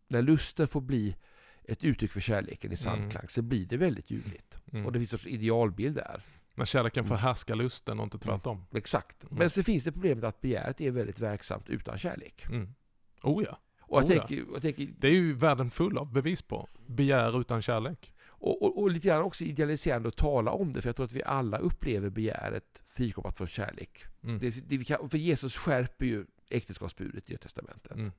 när 0.09 0.23
lusten 0.23 0.69
får 0.69 0.81
bli 0.81 1.17
ett 1.65 1.85
uttryck 1.85 2.13
för 2.13 2.21
kärleken 2.21 2.73
i 2.73 2.77
samklang 2.77 3.29
så 3.29 3.43
blir 3.43 3.67
det 3.67 3.77
väldigt 3.77 4.11
ljuvligt. 4.11 4.59
Mm. 4.73 4.87
Och 4.87 4.93
det 4.93 4.99
finns 4.99 5.13
en 5.13 5.19
sorts 5.19 5.27
idealbild 5.27 5.97
där. 5.97 6.23
När 6.55 6.65
kärleken 6.65 7.05
Mm. 7.05 7.09
förhärskar 7.09 7.55
lusten 7.55 7.99
och 7.99 8.05
inte 8.05 8.19
tvärtom. 8.19 8.67
Exakt. 8.75 9.25
Mm. 9.25 9.39
Men 9.39 9.51
så 9.51 9.63
finns 9.63 9.85
det 9.85 9.93
problemet 9.93 10.25
att 10.25 10.41
begäret 10.41 10.81
är 10.81 10.91
väldigt 10.91 11.21
verksamt 11.21 11.69
utan 11.69 11.99
kärlek. 11.99 12.47
Mm. 12.47 12.75
Oh 13.23 13.45
ja. 13.45 13.59
Och 13.95 14.03
jag, 14.03 14.17
ja. 14.17 14.27
tänker, 14.27 14.45
jag 14.53 14.63
tänker, 14.63 14.89
Det 14.99 15.09
är 15.09 15.13
ju 15.13 15.33
världen 15.33 15.71
full 15.71 15.99
av 15.99 16.13
bevis 16.13 16.43
på. 16.43 16.69
Begär 16.87 17.41
utan 17.41 17.63
kärlek. 17.63 18.15
och, 18.27 18.63
och, 18.63 18.79
och 18.83 18.91
lite 18.91 19.09
grann 19.09 19.23
också 19.23 19.45
idealiserande 19.45 20.09
att 20.09 20.17
tala 20.17 20.51
om 20.51 20.73
det, 20.73 20.83
för 20.83 20.89
jag 20.89 20.97
tror 20.97 21.07
att 21.07 21.13
vi 21.13 21.23
alla 21.25 21.59
upplever 21.59 22.11
begäret 22.11 22.83
frikopplat 22.87 23.37
från 23.37 23.47
kärlek. 23.47 24.05
Mm. 24.25 24.39
Det, 24.39 24.69
det 24.69 24.85
kan, 24.85 25.09
för 25.11 25.19
Jesus 25.19 25.57
skärper 25.57 26.07
ju 26.07 26.27
äktenskapsbudet 26.51 27.31
i 27.31 27.33
Nya 27.33 27.39
Testamentet. 27.39 27.97
Mm. 27.97 28.13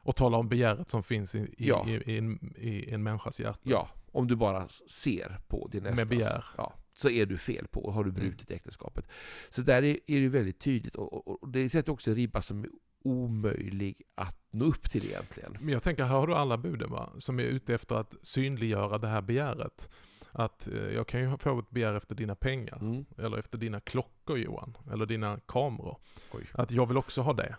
Och 0.00 0.16
tala 0.16 0.36
om 0.36 0.48
begäret 0.48 0.90
som 0.90 1.02
finns 1.02 1.34
i, 1.34 1.38
i, 1.38 1.54
Ja. 1.68 1.86
i, 1.88 1.92
i, 2.12 2.18
en, 2.18 2.54
i 2.58 2.90
en 2.90 3.02
människas 3.02 3.40
hjärta. 3.40 3.60
Ja, 3.62 3.88
om 4.12 4.26
du 4.28 4.36
bara 4.36 4.68
ser 4.88 5.38
på 5.48 5.68
din 5.68 5.82
Med 5.82 5.92
nästas. 5.92 6.08
begär. 6.08 6.44
Ja, 6.56 6.74
så 6.94 7.10
är 7.10 7.26
du 7.26 7.38
fel 7.38 7.66
på 7.68 7.90
har 7.90 8.04
du 8.04 8.10
Mm. 8.10 8.20
brutit 8.22 8.50
äktenskapet. 8.50 9.08
Så 9.50 9.62
där 9.62 9.82
är, 9.84 9.98
är 10.06 10.20
det 10.20 10.28
väldigt 10.28 10.58
tydligt 10.60 10.94
och, 10.94 11.12
och, 11.28 11.42
och 11.42 11.48
det 11.48 11.68
sätter 11.70 11.92
också 11.92 12.10
en 12.10 12.16
ribba 12.16 12.42
som 12.42 12.66
omöjlig 13.02 14.02
att 14.14 14.36
nå 14.50 14.64
upp 14.64 14.90
till 14.90 15.04
egentligen. 15.04 15.56
Men 15.60 15.68
jag 15.68 15.82
tänker, 15.82 16.04
här 16.04 16.16
har 16.16 16.26
du 16.26 16.34
alla 16.34 16.56
buden 16.56 16.90
va? 16.90 17.12
Som 17.18 17.40
är 17.40 17.44
ute 17.44 17.74
efter 17.74 17.94
att 17.94 18.14
synliggöra 18.22 18.98
det 18.98 19.08
här 19.08 19.22
begäret. 19.22 19.88
Att 20.32 20.68
eh, 20.68 20.74
jag 20.94 21.06
kan 21.06 21.20
ju 21.20 21.36
få 21.36 21.58
ett 21.58 21.70
begär 21.70 21.94
efter 21.94 22.14
dina 22.14 22.34
pengar. 22.34 22.78
Mm. 22.80 23.04
Eller 23.18 23.38
efter 23.38 23.58
dina 23.58 23.80
klockor 23.80 24.38
Johan. 24.38 24.76
Eller 24.92 25.06
dina 25.06 25.40
kameror. 25.46 25.96
Oj. 26.32 26.46
Att 26.52 26.70
jag 26.70 26.86
vill 26.86 26.96
också 26.96 27.20
ha 27.22 27.32
det. 27.32 27.56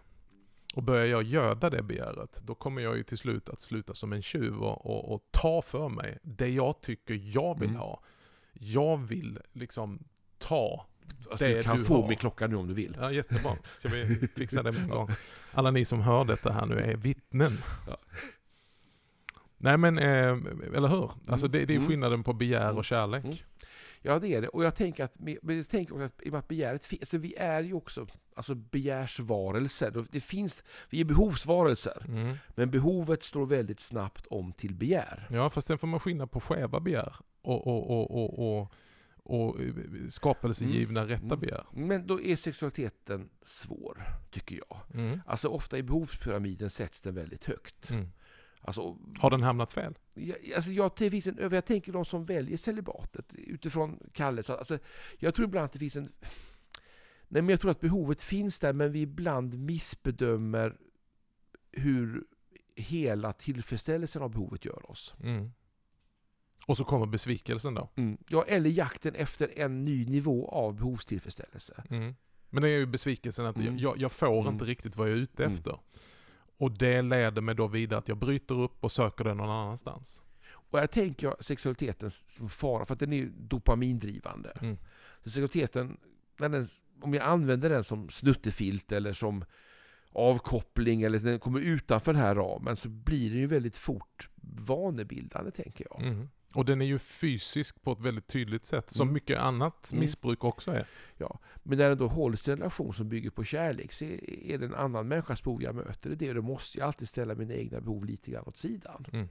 Och 0.76 0.84
börjar 0.84 1.06
jag 1.06 1.24
göda 1.24 1.70
det 1.70 1.84
begäret, 1.84 2.42
då 2.44 2.56
kommer 2.56 2.82
jag 2.82 2.98
ju 2.98 3.04
till 3.04 3.18
slut 3.18 3.50
att 3.50 3.62
sluta 3.62 3.94
som 3.94 4.14
en 4.14 4.22
tjuv 4.22 4.64
och, 4.64 4.86
och, 4.86 5.14
och 5.14 5.24
ta 5.32 5.62
för 5.62 5.90
mig 5.90 6.18
det 6.22 6.50
jag 6.50 6.82
tycker 6.82 7.22
jag 7.24 7.60
vill 7.60 7.70
Mm. 7.70 7.82
ha. 7.82 8.04
Jag 8.54 8.98
vill 8.98 9.40
liksom 9.52 10.04
ta. 10.38 10.86
Alltså, 11.32 11.46
Det 11.46 11.54
du 11.58 11.64
kan 11.64 11.78
du 11.78 11.86
få 11.86 12.02
har. 12.02 12.08
min 12.10 12.18
klocka 12.18 12.48
nu 12.48 12.56
om 12.56 12.68
du 12.68 12.74
vill. 12.74 12.98
Ja, 13.00 13.12
jättebra. 13.12 13.58
Ska 13.78 13.90
vi 13.90 14.28
fixa 14.36 14.64
det 14.64 14.72
med 14.72 14.82
en 14.84 14.90
gång? 14.90 15.10
Alla 15.52 15.72
ni 15.72 15.86
som 15.86 16.02
hör 16.02 16.26
detta 16.26 16.52
här 16.52 16.66
nu 16.66 16.80
är 16.80 16.96
vittnen. 16.96 17.58
Ja. 17.88 17.98
Nej 19.58 19.78
men, 19.78 19.98
eh, 19.98 20.38
eller 20.76 20.88
hur? 20.88 21.12
Alltså 21.28 21.48
det, 21.48 21.66
det 21.66 21.74
är 21.74 21.78
Mm. 21.78 21.88
skillnaden 21.88 22.24
på 22.24 22.34
begär 22.34 22.64
Mm. 22.66 22.78
och 22.78 22.86
kärlek. 22.86 23.24
Mm. 23.26 23.36
Ja, 24.02 24.20
det 24.20 24.28
är 24.28 24.42
det. 24.42 24.48
Och 24.48 24.64
jag 24.64 24.76
tänker 24.76 25.04
att, 25.04 25.20
men 25.20 25.58
jag 25.58 25.70
tänker 25.70 25.94
också 25.94 26.04
att, 26.06 26.22
i 26.24 26.28
och 26.30 26.32
med 26.32 26.40
att 26.40 26.48
begäret 26.48 26.86
finns, 26.86 27.02
alltså 27.02 27.18
vi 27.18 27.36
är 27.36 27.64
ju 27.64 27.74
också 27.74 28.08
alltså 28.36 28.56
begärsvarelser. 28.56 30.06
Det 30.12 30.20
finns, 30.22 30.64
vi 30.90 31.02
är 31.02 31.06
behovsvarelser. 31.06 32.04
Mm. 32.08 32.36
Men 32.56 32.72
behovet 32.72 33.24
slår 33.24 33.46
väldigt 33.46 33.80
snabbt 33.80 34.26
om 34.30 34.54
till 34.54 34.76
begär. 34.76 35.28
Ja, 35.32 35.50
fast 35.50 35.68
sen 35.68 35.78
får 35.78 35.88
man 35.88 36.00
skilja 36.00 36.28
på 36.28 36.40
skeva 36.40 36.80
begär 36.80 37.16
och, 37.42 37.68
och, 37.68 37.90
och, 37.90 38.12
och, 38.12 38.60
och, 38.62 38.74
och 39.30 39.62
eh, 39.62 39.74
skapelsegivna 40.10 41.08
rätta 41.08 41.26
Mm. 41.26 41.40
begär. 41.40 41.66
Men 41.72 42.08
då 42.08 42.22
är 42.22 42.36
sexualiteten 42.36 43.30
svår, 43.42 44.04
tycker 44.32 44.56
jag. 44.70 44.78
Mm. 44.94 45.22
Alltså 45.26 45.48
ofta 45.48 45.78
i 45.78 45.84
behovspyramiden 45.84 46.70
sätts 46.70 47.02
den 47.02 47.16
väldigt 47.16 47.46
högt. 47.46 47.90
Mm. 47.90 48.08
Alltså, 48.62 48.98
Har 49.20 49.30
den 49.30 49.44
hamnat 49.44 49.72
fel? 49.72 49.98
jag, 50.14 50.38
alltså 50.56 50.72
jag, 50.72 50.92
det 50.98 51.10
finns 51.10 51.28
en, 51.28 51.38
jag 51.52 51.66
tänker 51.66 51.92
de 51.94 52.06
som 52.06 52.26
väljer 52.26 52.58
celibatet 52.58 53.36
utifrån 53.36 54.00
kallelsen. 54.14 54.56
Alltså, 54.58 54.80
jag 55.18 55.36
tror 55.36 55.48
ibland 55.48 55.66
att 55.66 55.74
det 55.74 55.80
finns 55.80 55.96
en... 55.96 56.12
Nej, 57.28 57.42
men 57.42 57.50
jag 57.50 57.60
tror 57.60 57.72
att 57.72 57.80
behovet 57.82 58.22
finns 58.24 58.60
där, 58.60 58.74
men 58.74 58.92
vi 58.92 59.02
ibland 59.02 59.60
missbedömer 59.60 60.78
hur 61.72 62.24
hela 62.76 63.34
tillfredsställelsen 63.34 64.22
av 64.22 64.30
behovet 64.32 64.66
gör 64.66 64.92
oss. 64.92 65.16
Mm. 65.24 65.52
Och 66.70 66.78
så 66.78 66.84
kommer 66.84 67.06
besvikelsen 67.06 67.74
då. 67.74 67.90
Ja, 68.28 68.44
eller 68.48 68.70
jakten 68.70 69.16
efter 69.16 69.60
en 69.60 69.84
ny 69.84 70.06
nivå 70.06 70.50
av 70.50 70.76
behovstillfredsställelse. 70.76 71.84
Mm. 71.90 72.16
Men 72.50 72.64
det 72.64 72.70
är 72.70 72.78
ju 72.78 72.86
besvikelsen 72.86 73.46
att 73.46 73.56
Mm. 73.56 73.78
jag, 73.78 73.98
jag 73.98 74.12
får 74.12 74.42
Mm. 74.42 74.54
inte 74.54 74.66
riktigt 74.66 74.96
vad 74.96 75.10
jag 75.10 75.18
är 75.18 75.22
ute 75.22 75.44
Mm. 75.44 75.54
efter. 75.56 75.80
Och 76.58 76.72
det 76.72 77.02
leder 77.02 77.42
mig 77.42 77.56
då 77.56 77.68
vidare 77.68 77.98
att 78.00 78.08
jag 78.08 78.18
bryter 78.18 78.56
upp 78.60 78.84
och 78.84 78.92
söker 78.92 79.24
det 79.24 79.34
någon 79.34 79.50
annanstans. 79.50 80.22
Och 80.52 80.80
jag 80.80 80.92
tänker 80.92 81.36
sexualiteten 81.40 82.10
som 82.12 82.50
fara, 82.50 82.86
för 82.86 82.94
att 82.94 83.00
den 83.00 83.14
är 83.14 83.18
ju 83.18 83.30
dopamindrivande. 83.30 84.50
Mm. 84.62 84.78
Så 85.24 85.30
sexualiteten, 85.30 85.98
den, 86.38 86.68
om 87.02 87.14
jag 87.14 87.24
använder 87.26 87.70
den 87.70 87.84
som 87.84 88.10
snuttefilt 88.10 88.92
eller 88.92 89.14
som 89.14 89.46
avkoppling 90.12 91.02
eller 91.02 91.20
den 91.20 91.40
kommer 91.40 91.60
utanför 91.60 92.14
den 92.14 92.22
här 92.22 92.36
ramen 92.36 92.78
så 92.78 92.90
blir 92.90 93.30
den 93.30 93.40
ju 93.40 93.48
väldigt 93.48 93.78
fort 93.78 94.30
vanebildande 94.42 95.52
tänker 95.52 95.88
jag. 95.90 96.02
Mm. 96.02 96.30
Och 96.54 96.66
den 96.66 96.82
är 96.82 96.86
ju 96.86 97.00
fysisk 97.00 97.82
på 97.84 97.92
ett 97.92 98.00
väldigt 98.00 98.28
tydligt 98.28 98.66
sätt, 98.66 98.90
som 98.92 99.02
Mm. 99.08 99.14
mycket 99.14 99.40
annat 99.40 99.92
Mm. 99.92 100.00
missbruk 100.02 100.44
också 100.44 100.72
är. 100.72 100.88
Men 101.64 101.78
när 101.78 101.90
den 101.90 101.98
då 101.98 102.08
hålls 102.08 102.48
en 102.48 102.58
relation 102.58 102.94
som 102.94 103.10
bygger 103.10 103.30
på 103.30 103.44
kärlek 103.44 103.94
så 103.94 104.06
är 104.06 104.58
det 104.58 104.66
en 104.66 104.76
annan 104.76 105.08
människas 105.08 105.44
behov 105.44 105.64
jag 105.64 105.76
möter. 105.76 106.10
Det 106.10 106.16
är 106.16 106.28
det, 106.28 106.34
då 106.34 106.42
måste 106.42 106.78
jag 106.78 106.86
alltid 106.88 107.10
ställa 107.10 107.36
mina 107.36 107.54
egna 107.54 107.82
behov 107.82 108.06
lite 108.06 108.32
grann 108.32 108.44
åt 108.48 108.58
sidan. 108.58 109.06
Mm. 109.14 109.30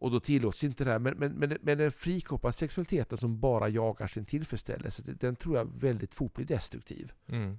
Och 0.00 0.10
då 0.10 0.20
tillåts 0.20 0.64
inte 0.64 0.84
det 0.84 0.90
här. 0.90 0.98
Men, 0.98 1.14
men, 1.18 1.32
men, 1.32 1.58
men 1.62 1.78
den 1.78 1.90
frikopplade 1.92 2.56
sexualiteten 2.56 3.18
som 3.18 3.40
bara 3.40 3.68
jagar 3.68 4.06
sin 4.06 4.24
tillfredsställelse, 4.24 5.02
det- 5.02 5.20
den 5.20 5.36
tror 5.36 5.56
jag 5.56 5.64
väldigt 5.80 6.14
fort 6.14 6.34
blir 6.34 6.46
destruktiv. 6.46 7.12
Mm. 7.28 7.58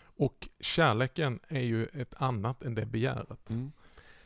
Och 0.00 0.48
kärleken 0.60 1.40
är 1.48 1.60
ju 1.60 1.84
ett 1.84 2.14
annat 2.22 2.64
än 2.64 2.74
det 2.74 2.86
begäret. 2.86 3.50
Mm. 3.50 3.72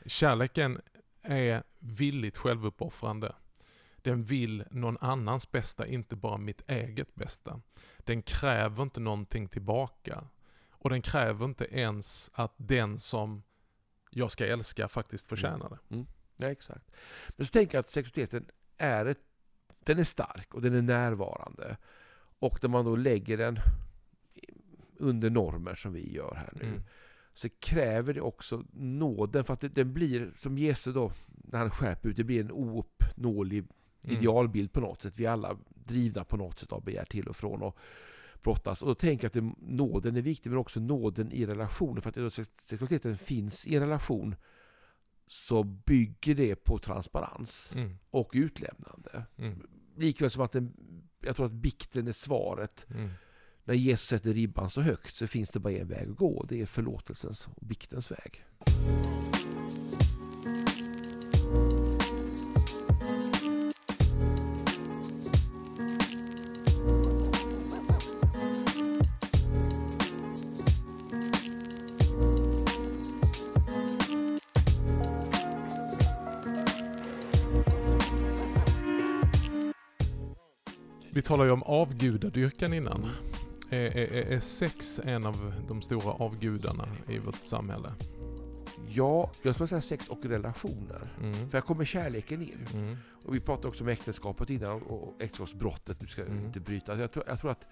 Kärleken 0.07 0.81
är 1.23 1.62
villigt 1.79 2.37
självuppoffrande. 2.37 3.33
Den 4.02 4.25
vill 4.25 4.64
någon 4.71 4.99
annans 5.00 5.50
bästa, 5.50 5.87
inte 5.87 6.16
bara 6.16 6.38
mitt 6.38 6.71
eget 6.71 7.14
bästa. 7.14 7.61
Den 7.99 8.23
kräver 8.23 8.82
inte 8.82 9.00
någonting 9.00 9.49
tillbaka. 9.49 10.25
Och 10.71 10.90
den 10.90 11.02
kräver 11.02 11.44
inte 11.44 11.64
ens 11.64 12.30
att 12.35 12.54
den 12.56 12.99
som 12.99 13.42
jag 14.11 14.30
ska 14.30 14.47
älska 14.47 14.88
faktiskt 14.88 15.26
förtjänar 15.26 15.71
det. 15.71 16.06
Ja, 16.37 16.50
exakt. 16.50 16.90
Men 17.28 17.47
så 17.47 17.50
tänker 17.50 17.78
jag 17.78 17.80
att 17.82 17.90
sexualiteten 17.90 18.47
är, 18.76 19.06
ett, 19.06 19.21
den 19.78 19.99
är 19.99 20.04
stark 20.04 20.54
och 20.54 20.62
den 20.62 20.75
är 20.75 20.82
närvarande. 20.82 21.76
Och 22.38 22.59
när 22.62 22.71
man 22.71 22.85
då 22.85 22.97
lägger 22.97 23.38
den 23.38 23.59
under 24.97 25.30
normer 25.30 25.75
som 25.75 25.92
vi 25.92 26.14
gör 26.14 26.35
här 26.35 26.52
nu. 26.52 26.66
Mm. 26.66 26.82
Så 27.35 27.49
kräver 27.49 28.14
det 28.14 28.21
också 28.21 28.64
nåden 28.73 29.44
för 29.44 29.54
att 29.54 29.61
det, 29.61 29.68
den 29.68 29.92
blir, 29.92 30.32
som 30.37 30.59
Jesus 30.59 30.94
då, 30.94 31.12
när 31.26 31.59
han 31.59 31.71
skärper 31.71 32.09
ut, 32.09 32.16
det 32.16 32.25
blir 32.25 32.40
en 32.40 32.52
ouppnåelig 32.52 33.68
Mm. 34.04 34.16
idealbild 34.16 34.73
på 34.73 34.80
något 34.80 35.02
sätt. 35.02 35.14
Vi 35.16 35.25
är 35.25 35.30
alla 35.30 35.56
drivna 35.68 36.25
på 36.25 36.37
något 36.37 36.59
sätt 36.59 36.73
av 36.73 36.85
begär 36.85 37.04
till 37.04 37.28
och 37.28 37.37
från 37.37 37.62
och 37.62 37.78
brottas. 38.42 38.82
Och 38.82 38.88
då 38.88 38.94
tänker 38.94 39.25
jag 39.25 39.28
att 39.28 39.32
det, 39.32 39.52
nåden 39.75 40.16
är 40.16 40.23
viktig, 40.23 40.50
men 40.50 40.59
också 40.59 40.80
nåden 40.80 41.32
i 41.32 41.47
relationen. 41.47 42.02
För 42.02 42.26
att 42.26 42.32
sexualiteten 42.32 43.16
finns 43.18 43.66
i 43.66 43.75
en 43.76 43.82
relation 43.82 44.35
så 45.26 45.62
bygger 45.62 46.35
det 46.35 46.56
på 46.56 46.78
transparens 46.78 47.73
Mm. 47.75 47.99
och 48.11 48.30
utlämnande. 48.35 49.25
Mm. 49.37 49.66
Likväl 49.97 50.30
som 50.30 50.42
att 50.42 50.52
den, 50.52 50.73
jag 51.21 51.37
tror 51.37 51.47
att 51.47 51.52
bikten 51.52 52.09
är 52.09 52.12
svaret. 52.12 52.87
Mm. 52.90 53.11
När 53.64 53.75
Jesus 53.75 54.09
sätter 54.09 54.32
ribban 54.35 54.71
så 54.71 54.80
högt 54.80 55.16
så 55.16 55.26
finns 55.26 55.50
det 55.50 55.61
bara 55.61 55.73
en 55.73 55.88
väg 55.88 56.11
att 56.11 56.16
gå. 56.16 56.44
Det 56.49 56.61
är 56.61 56.66
förlåtelsens 56.66 57.49
och 57.56 57.66
biktens 57.66 58.11
väg. 58.11 58.44
Vi 81.14 81.23
talade 81.23 81.49
ju 81.49 81.52
om 81.52 81.62
avgudadyrkan 81.62 82.73
innan. 82.75 83.09
Är, 83.71 83.76
är, 83.97 84.12
är- 84.12 84.31
är 84.33 84.40
sex 84.40 85.00
en 85.04 85.26
av 85.26 85.54
de 85.69 85.83
stora 85.83 86.12
avgudarna 86.12 86.88
i 87.09 87.19
vårt 87.19 87.35
samhälle? 87.42 87.92
Ja, 88.88 89.31
jag 89.42 89.54
skulle 89.54 89.66
säga 89.69 89.83
sex 89.83 90.09
och 90.09 90.25
relationer. 90.25 91.14
Mm. 91.21 91.35
För 91.35 91.52
här 91.52 91.61
kommer 91.61 91.85
kärleken 91.85 92.42
in. 92.42 92.66
Mm. 92.75 92.97
Och 93.25 93.35
vi 93.35 93.40
pratade 93.40 93.69
också 93.69 93.85
om 93.85 93.88
äktenskapet 93.88 94.50
innan 94.50 94.83
och 94.83 95.02
och 95.02 95.14
äktenskapsbrottet. 95.23 96.00
Du 96.00 96.07
ska 96.07 96.23
Mm. 96.25 96.45
inte 96.47 96.61
bryta. 96.61 96.99
Jag 97.00 97.12
tror, 97.12 97.25
jag, 97.28 97.38
tror 97.38 97.50
att, 97.50 97.66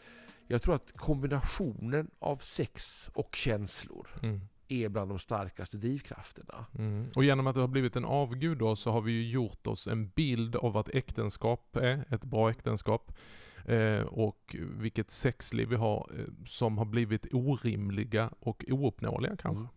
jag 0.47 0.63
tror 0.63 0.75
att 0.75 0.93
kombinationen 0.97 2.11
av 2.19 2.37
sex 2.37 3.09
och 3.15 3.37
känslor 3.37 4.09
Mm. 4.23 4.41
Är 4.73 4.89
bland 4.89 5.11
de 5.11 5.19
starkaste 5.19 5.77
drivkrafterna. 5.77 6.67
Mm. 6.79 7.07
Och 7.15 7.25
genom 7.25 7.47
att 7.47 7.55
det 7.55 7.61
har 7.61 7.69
blivit 7.69 7.97
en 7.97 8.05
avgud 8.05 8.59
då 8.59 8.77
så 8.77 8.91
har 8.91 9.01
vi 9.01 9.13
ju 9.13 9.31
gjort 9.31 9.67
oss 9.67 9.87
en 9.87 10.09
bild 10.09 10.57
av 10.57 10.73
vad 10.73 10.95
äktenskap 10.95 11.77
är, 11.77 12.05
ett 12.09 12.25
bra 12.25 12.51
äktenskap. 12.51 13.13
Eh, 13.65 14.01
och 14.01 14.57
vilket 14.59 15.11
sexliv 15.11 15.69
vi 15.69 15.77
har 15.77 16.11
eh, 16.19 16.25
som 16.47 16.79
har 16.79 16.85
blivit 16.85 17.35
orimliga 17.35 18.31
och 18.41 18.65
ouppnåeliga 18.69 19.37
kanske. 19.37 19.61
Mm. 19.61 19.69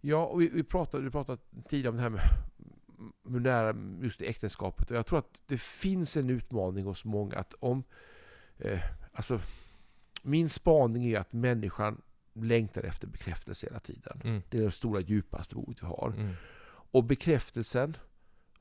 Ja, 0.00 0.26
och 0.26 0.40
vi, 0.40 0.48
vi 0.48 0.62
pratade, 0.62 1.04
vi 1.04 1.10
pratade 1.10 1.38
tidigare 1.68 1.90
om 1.90 1.96
det 1.96 2.02
här 2.02 2.10
med 2.10 2.20
hur 3.28 3.40
nära 3.40 3.76
just 4.02 4.22
äktenskapet. 4.22 4.90
Och 4.90 4.96
jag 4.96 5.06
tror 5.06 5.18
att 5.18 5.40
det 5.46 5.60
finns 5.60 6.16
en 6.16 6.30
utmaning 6.30 6.84
hos 6.84 7.04
många 7.04 7.36
att 7.36 7.54
om 7.60 7.84
Eh, 8.64 8.80
alltså, 9.12 9.40
min 10.22 10.48
spaning 10.48 11.06
är 11.06 11.18
att 11.18 11.32
människan 11.32 12.00
längtar 12.32 12.82
efter 12.82 13.06
bekräftelse 13.06 13.66
hela 13.66 13.80
tiden. 13.80 14.20
Mm. 14.24 14.42
Det 14.48 14.58
är 14.58 14.62
det 14.62 14.70
stora 14.70 15.00
djupaste 15.00 15.54
behovet 15.54 15.82
vi 15.82 15.86
har. 15.86 16.14
Mm. 16.16 16.34
Och 16.64 17.04
bekräftelsen 17.04 17.96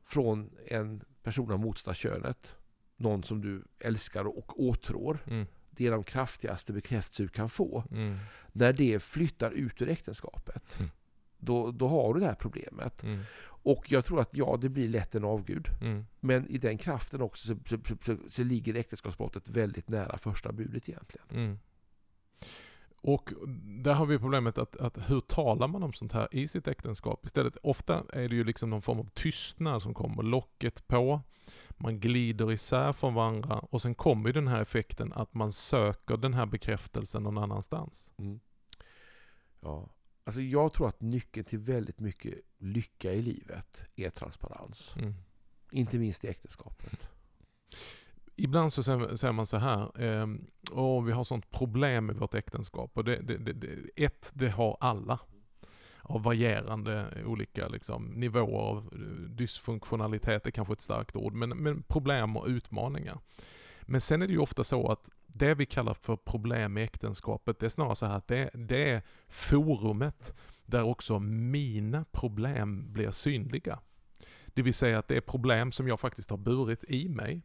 från 0.03 0.49
en 0.67 1.03
person 1.23 1.51
av 1.51 1.59
motsatta 1.59 1.93
könet, 1.93 2.55
någon 2.97 3.23
som 3.23 3.41
du 3.41 3.63
älskar 3.79 4.25
och 4.27 4.63
åtrår, 4.63 5.17
Mm. 5.27 5.45
det 5.71 5.87
är 5.87 5.91
de 5.91 6.03
kraftigaste 6.03 6.73
bekräftelser 6.73 7.23
du 7.23 7.29
kan 7.29 7.49
få. 7.49 7.83
Mm. 7.91 8.17
När 8.51 8.73
det 8.73 8.99
flyttar 9.03 9.51
ut 9.51 9.81
ur 9.81 9.89
äktenskapet, 9.89 10.75
Mm. 10.79 10.91
då, 11.37 11.71
då 11.71 11.87
har 11.87 12.13
du 12.13 12.19
det 12.19 12.25
här 12.25 12.35
problemet. 12.35 13.03
Mm. 13.03 13.21
Och 13.63 13.91
jag 13.91 14.05
tror 14.05 14.19
att 14.21 14.37
ja, 14.37 14.57
det 14.61 14.69
blir 14.69 14.89
lätt 14.89 15.15
en 15.15 15.23
avgud. 15.23 15.67
Mm. 15.81 16.05
Men 16.19 16.47
i 16.47 16.57
den 16.57 16.77
kraften 16.77 17.21
också 17.21 17.47
så, 17.47 17.59
så, 17.69 17.77
så, 17.87 17.95
så, 18.05 18.17
så 18.29 18.43
ligger 18.43 18.75
äktenskapsbrottet 18.75 19.49
väldigt 19.49 19.89
nära 19.89 20.17
första 20.17 20.51
budet 20.51 20.89
egentligen. 20.89 21.27
Mm. 21.31 21.59
Och 23.01 23.29
där 23.83 23.93
har 23.93 24.05
vi 24.05 24.19
problemet 24.19 24.57
att, 24.57 24.77
att 24.77 25.09
hur 25.09 25.21
talar 25.21 25.67
man 25.67 25.83
om 25.83 25.93
sånt 25.93 26.13
här 26.13 26.27
i 26.31 26.47
sitt 26.47 26.67
äktenskap? 26.67 27.25
Istället, 27.25 27.57
ofta 27.63 28.03
är 28.13 28.29
det 28.29 28.35
ju 28.35 28.43
liksom 28.43 28.69
någon 28.69 28.81
form 28.81 28.99
av 28.99 29.09
tystnad 29.13 29.81
som 29.81 29.93
kommer, 29.93 30.23
locket 30.23 30.87
på, 30.87 31.21
man 31.69 31.99
glider 31.99 32.51
isär 32.51 32.93
från 32.93 33.13
varandra 33.13 33.59
och 33.59 33.81
sen 33.81 33.95
kommer 33.95 34.29
ju 34.29 34.33
den 34.33 34.47
här 34.47 34.61
effekten 34.61 35.13
att 35.13 35.33
man 35.33 35.51
söker 35.51 36.17
den 36.17 36.33
här 36.33 36.45
bekräftelsen 36.45 37.23
någon 37.23 37.37
annanstans. 37.37 38.13
Ja. 39.59 39.89
Alltså 40.23 40.41
jag 40.41 40.73
tror 40.73 40.87
att 40.87 41.01
nyckeln 41.01 41.45
till 41.45 41.59
väldigt 41.59 41.99
mycket 41.99 42.33
lycka 42.57 43.13
i 43.13 43.21
livet 43.21 43.81
är 43.95 44.09
transparens. 44.09 44.95
Mm. 44.97 45.13
Inte 45.71 45.97
minst 45.97 46.23
i 46.23 46.27
äktenskapet. 46.27 47.09
Ibland 48.35 48.73
så 48.73 48.83
säger 48.83 49.31
man 49.31 49.45
så 49.45 49.57
här, 49.57 50.03
eh, 50.03 50.27
vi 51.05 51.11
har 51.11 51.23
sånt 51.23 51.51
problem 51.51 52.05
med 52.05 52.15
vårt 52.15 52.33
äktenskap. 52.33 52.91
Och 52.97 53.03
det, 53.03 53.15
det, 53.15 53.37
det, 53.37 53.53
det, 53.53 54.03
ett, 54.05 54.31
det 54.33 54.49
har 54.49 54.77
alla. 54.79 55.19
Av 56.03 56.23
varierande 56.23 57.05
olika 57.25 57.67
liksom, 57.67 58.05
nivåer 58.05 58.61
av 58.61 58.77
eh, 58.77 58.99
dysfunktionalitet, 59.29 60.47
är 60.47 60.51
kanske 60.51 60.73
ett 60.73 60.81
starkt 60.81 61.15
ord, 61.15 61.33
men, 61.33 61.49
men 61.49 61.83
problem 61.83 62.37
och 62.37 62.47
utmaningar. 62.47 63.19
Men 63.81 64.01
sen 64.01 64.21
är 64.21 64.27
det 64.27 64.33
ju 64.33 64.39
ofta 64.39 64.63
så 64.63 64.91
att 64.91 65.09
det 65.27 65.55
vi 65.55 65.65
kallar 65.65 65.93
för 65.93 66.15
problem 66.15 66.77
i 66.77 66.83
äktenskapet, 66.83 67.59
det 67.59 67.65
är 67.65 67.69
snarare 67.69 67.95
så 67.95 68.05
här 68.05 68.17
att 68.17 68.27
det, 68.27 68.49
det 68.53 68.89
är 68.89 69.01
forumet 69.27 70.33
där 70.65 70.83
också 70.83 71.19
mina 71.19 72.05
problem 72.11 72.93
blir 72.93 73.11
synliga. 73.11 73.79
Det 74.45 74.61
vill 74.61 74.73
säga 74.73 74.99
att 74.99 75.07
det 75.07 75.17
är 75.17 75.21
problem 75.21 75.71
som 75.71 75.87
jag 75.87 75.99
faktiskt 75.99 76.29
har 76.29 76.37
burit 76.37 76.83
i 76.83 77.09
mig, 77.09 77.41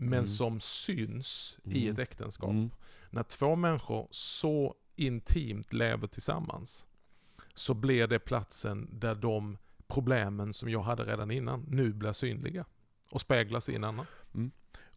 men 0.00 0.12
Mm. 0.12 0.26
som 0.26 0.60
syns 0.60 1.58
i 1.64 1.82
Mm. 1.82 1.92
ett 1.92 1.98
äktenskap. 1.98 2.50
Mm. 2.50 2.70
När 3.10 3.22
två 3.22 3.56
människor 3.56 4.08
så 4.10 4.74
intimt 4.96 5.72
lever 5.72 6.06
tillsammans 6.06 6.86
så 7.54 7.74
blir 7.74 8.06
det 8.06 8.18
platsen 8.18 8.88
där 8.92 9.14
de 9.14 9.58
problemen 9.88 10.52
som 10.54 10.68
jag 10.70 10.82
hade 10.82 11.04
redan 11.04 11.30
innan 11.30 11.64
nu 11.68 11.92
blir 11.92 12.12
synliga 12.12 12.64
och 13.10 13.20
speglas 13.20 13.68
i 13.68 13.74
en 13.74 13.84
annan. 13.84 14.06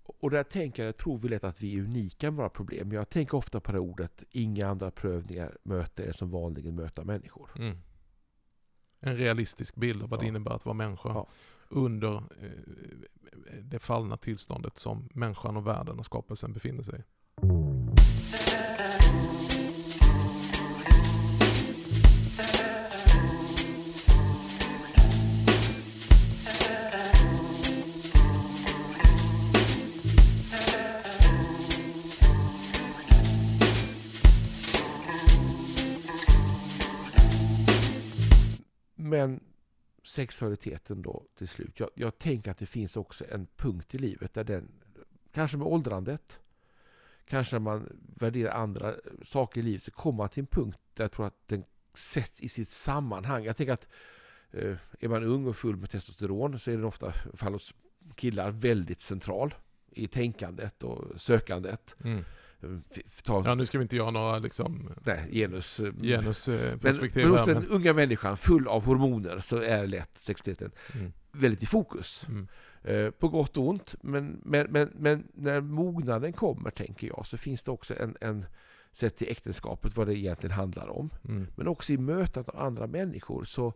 Och 0.05 0.31
där 0.31 0.43
tänker 0.43 0.85
jag, 0.85 0.97
tror 0.97 1.17
vi 1.17 1.27
lätt 1.29 1.43
att 1.43 1.61
vi 1.61 1.75
är 1.77 1.81
unika 1.83 2.31
med 2.31 2.37
våra 2.37 2.49
problem. 2.49 2.91
Jag 2.91 3.09
tänker 3.09 3.37
ofta 3.37 3.59
på 3.59 3.71
det 3.71 3.79
ordet, 3.79 4.23
inga 4.31 4.67
andra 4.67 4.91
prövningar 4.91 5.57
möter 5.63 6.03
er 6.07 6.11
som 6.11 6.29
vanligen 6.31 6.75
möter 6.75 7.03
människor. 7.03 7.49
Mm. 7.55 7.77
En 8.99 9.17
realistisk 9.17 9.75
bild 9.75 10.03
av 10.03 10.09
vad 10.09 10.19
det 10.19 10.23
Ja. 10.25 10.27
innebär 10.27 10.51
att 10.51 10.65
vara 10.65 10.73
människa 10.73 11.09
Ja 11.09 11.27
under 11.73 12.15
eh, 12.15 13.59
det 13.61 13.79
fallna 13.79 14.17
tillståndet 14.17 14.77
som 14.77 15.09
människan 15.13 15.57
och 15.57 15.67
världen 15.67 15.99
och 15.99 16.05
skapelsen 16.05 16.53
befinner 16.53 16.83
sig 16.83 16.99
i. 16.99 17.03
sexualiteten 40.13 41.01
då 41.01 41.23
till 41.37 41.47
slut. 41.47 41.79
Jag, 41.79 41.89
jag 41.95 42.17
tänker 42.17 42.51
att 42.51 42.57
det 42.57 42.65
finns 42.65 42.97
också 42.97 43.25
en 43.29 43.47
punkt 43.55 43.95
i 43.95 43.97
livet 43.97 44.33
där 44.33 44.43
den, 44.43 44.71
kanske 45.31 45.57
med 45.57 45.67
åldrandet, 45.67 46.39
kanske 47.25 47.55
när 47.55 47.59
man 47.59 47.97
värderar 48.15 48.51
andra 48.51 48.95
saker 49.23 49.61
i 49.61 49.63
livet, 49.63 49.83
så 49.83 49.91
kommer 49.91 50.17
man 50.17 50.29
till 50.29 50.41
en 50.41 50.47
punkt 50.47 50.79
där 50.93 51.03
jag 51.03 51.11
tror 51.11 51.27
att 51.27 51.47
den 51.47 51.63
sätts 51.93 52.41
i 52.41 52.49
sitt 52.49 52.69
sammanhang. 52.69 53.43
Jag 53.43 53.57
tänker 53.57 53.73
att 53.73 53.89
eh, 54.51 54.75
är 54.99 55.07
man 55.07 55.23
ung 55.23 55.47
och 55.47 55.57
full 55.57 55.75
med 55.75 55.89
testosteron 55.89 56.59
så 56.59 56.71
är 56.71 56.75
den 56.75 56.85
ofta, 56.85 57.13
i 57.33 57.37
fall 57.37 57.53
hos 57.53 57.73
killar, 58.15 58.51
väldigt 58.51 59.01
central 59.01 59.55
i 59.91 60.07
tänkandet 60.07 60.83
och 60.83 61.21
sökandet. 61.21 61.95
Mm. 62.03 62.23
Ta, 63.23 63.43
Ja, 63.45 63.55
nu 63.55 63.65
ska 63.65 63.77
vi 63.77 63.81
inte 63.81 63.95
göra 63.95 64.11
några 64.11 64.39
liksom, 64.39 64.89
nej, 65.05 65.29
genus. 65.31 65.79
eh, 65.79 65.93
Men, 65.93 66.03
genusperspektiv 66.03 67.23
men 67.23 67.31
hos 67.31 67.39
här. 67.39 67.53
den 67.53 67.63
Men, 67.63 67.71
unga 67.71 67.93
människan 67.93 68.37
full 68.37 68.67
av 68.67 68.85
hormoner 68.85 69.39
så 69.39 69.57
är 69.57 69.87
lätt 69.87 70.17
sexualiteten 70.17 70.71
mm, 70.95 71.13
väldigt 71.31 71.63
i 71.63 71.65
fokus. 71.65 72.25
mm, 72.27 72.47
Eh, 72.85 73.09
på 73.11 73.27
gott 73.29 73.57
och 73.57 73.67
ont. 73.67 73.95
Men, 74.01 74.41
men, 74.45 74.67
men, 74.71 74.91
men 74.95 75.27
när 75.33 75.61
mognaden 75.61 76.33
kommer, 76.33 76.69
tänker 76.71 77.07
jag, 77.07 77.25
så 77.27 77.37
finns 77.37 77.63
det 77.63 77.71
också 77.71 77.95
en, 77.99 78.17
en 78.21 78.45
sett 78.93 79.17
till 79.17 79.29
äktenskapet, 79.31 79.97
vad 79.97 80.07
det 80.07 80.17
egentligen 80.17 80.55
handlar 80.55 80.89
om. 80.89 81.09
mm, 81.27 81.47
Men 81.55 81.67
också 81.67 81.93
i 81.93 81.97
mötet 81.97 82.49
av 82.49 82.59
andra 82.59 82.87
människor 82.87 83.43
så, 83.43 83.73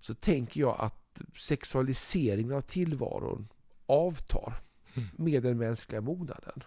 så 0.00 0.14
tänker 0.14 0.60
jag 0.60 0.76
att 0.78 1.20
sexualiseringen 1.36 2.52
av 2.56 2.60
tillvaron 2.60 3.48
avtar 3.86 4.54
Mm. 4.94 5.08
med 5.16 5.42
den 5.42 5.58
mänskliga 5.58 6.00
mognaden. 6.00 6.62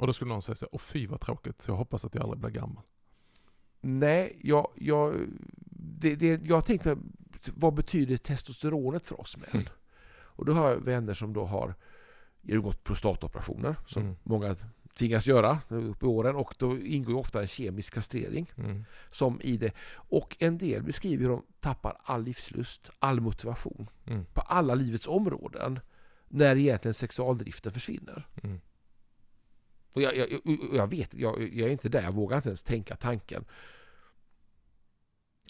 Och 0.00 0.06
då 0.06 0.12
skulle 0.12 0.28
någon 0.28 0.42
säga 0.42 0.54
så 0.56 0.64
här, 0.64 0.74
åh 0.74 0.80
fy 0.80 1.06
vad 1.06 1.20
tråkigt, 1.20 1.64
jag 1.66 1.74
hoppas 1.74 2.04
att 2.04 2.14
jag 2.14 2.22
aldrig 2.24 2.40
blir 2.40 2.50
gammal. 2.50 2.82
Nej, 3.80 4.38
jag, 4.42 4.68
jag, 4.76 5.14
det, 6.00 6.14
det, 6.16 6.40
jag 6.44 6.64
tänkte, 6.64 6.96
vad 7.54 7.74
betyder 7.74 8.16
testosteronet 8.16 9.06
för 9.06 9.20
oss 9.20 9.36
män? 9.36 9.48
Mm. 9.52 9.66
Och 10.12 10.44
då 10.44 10.52
har 10.52 10.70
jag 10.70 10.76
vänner 10.84 11.14
som 11.14 11.32
då 11.32 11.44
har 11.44 11.74
genomgått 12.40 12.84
prostatoperationer, 12.84 13.76
som 13.86 14.02
Mm. 14.02 14.16
många 14.22 14.56
tvingas 14.98 15.26
göra 15.26 15.58
upp 15.68 16.02
i 16.02 16.06
åren. 16.06 16.36
Och 16.36 16.54
då 16.58 16.78
ingår 16.78 17.14
ofta 17.14 17.40
en 17.40 17.48
kemisk 17.48 17.94
kastrering 17.94 18.50
Mm. 18.56 18.84
som 19.10 19.40
i 19.40 19.56
det. 19.56 19.72
Och 19.94 20.36
en 20.40 20.58
del 20.58 20.82
beskriver 20.82 21.22
hur 21.24 21.30
de 21.30 21.42
tappar 21.60 21.96
all 22.02 22.22
livslust, 22.22 22.90
all 22.98 23.20
motivation 23.20 23.90
Mm. 24.06 24.24
på 24.24 24.40
alla 24.40 24.74
livets 24.74 25.06
områden 25.08 25.80
när 26.28 26.56
egentligen 26.56 26.94
sexualdriften 26.94 27.72
försvinner. 27.72 28.26
Mm. 28.42 28.60
Och 29.92 30.02
jag, 30.02 30.16
jag, 30.16 30.28
jag 30.72 30.90
vet, 30.90 31.14
jag, 31.14 31.42
jag 31.42 31.68
är 31.68 31.72
inte 31.72 31.88
där, 31.88 32.02
jag 32.02 32.12
vågar 32.12 32.36
inte 32.36 32.48
ens 32.48 32.62
tänka 32.62 32.96
tanken. 32.96 33.44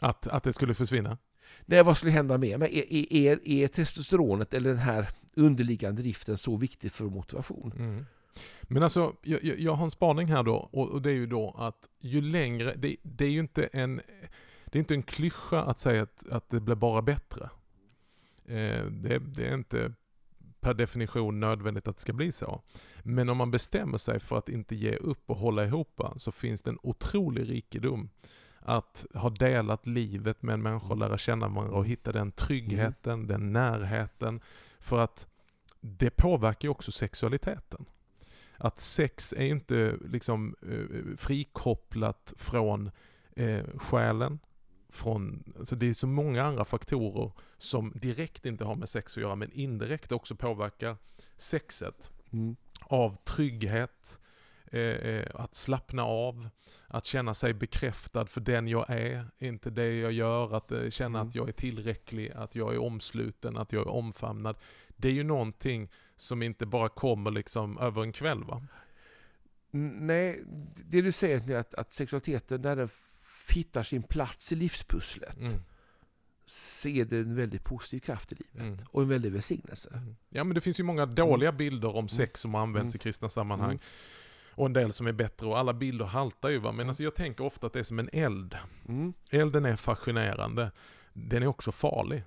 Att, 0.01 0.27
att 0.27 0.43
det 0.43 0.53
skulle 0.53 0.75
försvinna? 0.75 1.19
Nej, 1.67 1.83
vad 1.83 1.97
skulle 1.97 2.13
hända 2.13 2.39
med 2.39 2.59
mig? 2.59 2.79
Är, 2.79 3.13
är, 3.13 3.49
är, 3.49 3.67
testosteronet 3.67 4.55
eller 4.55 4.71
den 4.71 4.79
här 4.79 5.09
underliggande 5.35 6.03
driften 6.03 6.39
så 6.39 6.57
viktigt 6.57 6.93
för 6.93 7.05
motivation? 7.05 7.73
Mm. 7.79 8.07
Men 8.63 8.83
alltså, 8.83 9.17
jag, 9.23 9.45
jag, 9.45 9.73
har 9.73 9.85
en 9.85 9.91
spaning 9.91 10.29
här 10.29 10.43
då, 10.43 10.55
och, 10.55 10.91
och 10.91 11.03
det 11.03 11.11
är 11.11 11.15
ju 11.15 11.27
då 11.27 11.55
att 11.59 11.89
ju 12.01 12.21
längre, 12.21 12.75
det, 12.77 12.97
det 13.03 13.25
är 13.25 13.31
ju 13.31 13.41
inte 13.41 13.65
en, 13.65 14.01
det 14.65 14.79
är 14.79 14.81
inte 14.81 14.95
en 14.95 15.03
klyscha 15.03 15.63
att 15.63 15.79
säga 15.79 16.03
att, 16.03 16.29
att 16.29 16.51
det 16.51 16.61
blir 16.61 16.75
bara 16.75 17.03
bättre. 17.03 17.51
Eh, 18.45 18.85
det, 18.85 19.19
det 19.19 19.49
är 19.49 19.55
inte 19.55 19.93
per 20.61 20.75
definition 20.75 21.41
nödvändigt 21.41 21.89
att 21.89 21.97
det 21.97 22.01
ska 22.01 22.13
bli 22.13 22.33
så. 22.33 22.61
Men 23.03 23.29
om 23.29 23.37
man 23.37 23.51
bestämmer 23.51 23.99
sig 23.99 24.21
för 24.21 24.39
att 24.39 24.49
inte 24.49 24.77
ge 24.77 24.97
upp 24.97 25.31
och 25.31 25.37
hålla 25.37 25.65
ihop 25.65 26.01
så 26.17 26.33
finns 26.33 26.63
det 26.63 26.71
en 26.71 26.79
otrolig 26.83 27.51
rikedom 27.51 28.11
att 28.59 29.07
ha 29.15 29.31
delat 29.31 29.87
livet 29.87 30.43
med 30.43 30.53
en 30.53 30.63
människa 30.63 30.87
och 30.87 30.97
lära 30.97 31.19
känna 31.19 31.49
varandra 31.49 31.77
och 31.77 31.87
hitta 31.87 32.13
den 32.13 32.33
tryggheten, 32.33 33.27
den 33.27 33.53
närheten. 33.53 34.41
För 34.79 34.99
att 34.99 35.29
det 35.81 36.11
påverkar 36.11 36.69
ju 36.69 36.71
också 36.71 36.93
sexualiteten. 36.93 37.85
Att 38.57 38.79
sex 38.79 39.33
är 39.33 39.47
inte 39.47 39.97
liksom 40.05 40.55
eh, 40.63 41.17
frikopplat 41.17 42.35
från 42.37 42.91
eh, 43.37 43.65
själen. 43.77 44.39
Från, 44.93 45.53
alltså 45.59 45.77
det 45.77 45.89
är 45.89 45.95
så 45.95 46.07
många 46.07 46.43
andra 46.43 46.65
faktorer 46.65 47.33
som 47.59 47.93
direkt 47.95 48.47
inte 48.47 48.65
har 48.65 48.75
med 48.75 48.89
sex 48.89 49.17
att 49.17 49.23
göra 49.23 49.37
men 49.37 49.53
indirekt 49.53 50.13
också 50.13 50.35
påverkar 50.35 50.97
sexet. 51.37 52.11
Mm. 52.33 52.57
Av 52.81 53.15
trygghet, 53.15 54.21
eh, 54.73 54.81
eh, 54.81 55.27
att 55.35 55.55
slappna 55.55 56.05
av, 56.05 56.49
att 56.87 57.05
känna 57.05 57.35
sig 57.35 57.55
bekräftad 57.55 58.27
för 58.27 58.41
den 58.41 58.69
jag 58.69 58.91
är, 58.91 59.27
inte 59.39 59.71
det 59.71 59.99
jag 59.99 60.13
gör, 60.13 60.57
att 60.57 60.73
eh, 60.73 60.91
känna 60.91 61.19
Mm. 61.19 61.29
att 61.29 61.35
jag 61.35 61.49
är 61.49 61.53
tillräcklig, 61.53 62.33
att 62.33 62.55
jag 62.55 62.75
är 62.75 62.79
omsluten, 62.79 63.57
att 63.57 63.73
jag 63.73 63.87
är 63.87 63.91
omfamnad. 63.91 64.57
Det 64.97 65.09
är 65.09 65.13
ju 65.13 65.25
någonting 65.25 65.91
som 66.17 66.43
inte 66.43 66.67
bara 66.67 66.89
kommer 66.89 67.31
liksom 67.31 67.79
över 67.79 68.03
en 68.03 68.13
kväll 68.13 68.45
va? 68.45 68.63
Nej, 69.71 70.43
det 70.91 71.03
du 71.03 71.13
säger 71.13 71.51
är 71.51 71.57
att, 71.57 71.75
att 71.75 71.93
sexualiteten, 71.93 72.63
när 72.63 72.77
den 72.77 72.89
hittar 73.53 73.83
sin 73.83 74.03
plats 74.03 74.53
i 74.53 74.57
livspusslet, 74.57 75.37
Mm. 75.37 75.61
så 76.47 76.89
är 76.89 77.05
det 77.05 77.17
en 77.19 77.35
väldigt 77.35 77.65
positiv 77.65 78.01
kraft 78.01 78.33
i 78.33 78.35
livet. 78.35 78.55
Mm. 78.55 78.79
Och 78.91 79.03
en 79.03 79.09
väldig 79.09 79.33
välsignelse. 79.33 79.91
Mm. 79.95 80.17
Ja 80.29 80.45
men 80.45 80.55
det 80.55 80.61
finns 80.61 80.81
ju 80.81 80.85
många 80.85 81.07
dåliga 81.07 81.53
bilder 81.53 81.97
om 81.97 82.09
sex 82.09 82.41
som 82.41 82.55
används 82.55 82.95
i 82.95 82.99
kristna 82.99 83.29
sammanhang. 83.29 83.71
Mm. 83.71 83.81
Och 84.55 84.67
en 84.67 84.73
del 84.73 84.93
som 84.93 85.07
är 85.07 85.13
bättre 85.13 85.47
och 85.47 85.59
alla 85.59 85.73
bilder 85.73 86.05
haltar 86.05 86.49
ju 86.49 86.59
va. 86.59 86.71
Men 86.73 86.81
Mm. 86.81 86.89
alltså 86.89 87.03
jag 87.03 87.15
tänker 87.15 87.45
ofta 87.45 87.67
att 87.67 87.73
det 87.73 87.79
är 87.79 87.83
som 87.83 87.99
en 87.99 88.09
eld. 88.13 88.57
Mm. 88.89 89.13
Elden 89.31 89.65
är 89.65 89.77
fascinerande. 89.77 90.73
Den 91.13 91.43
är 91.43 91.47
också 91.47 91.73
farlig. 91.73 92.25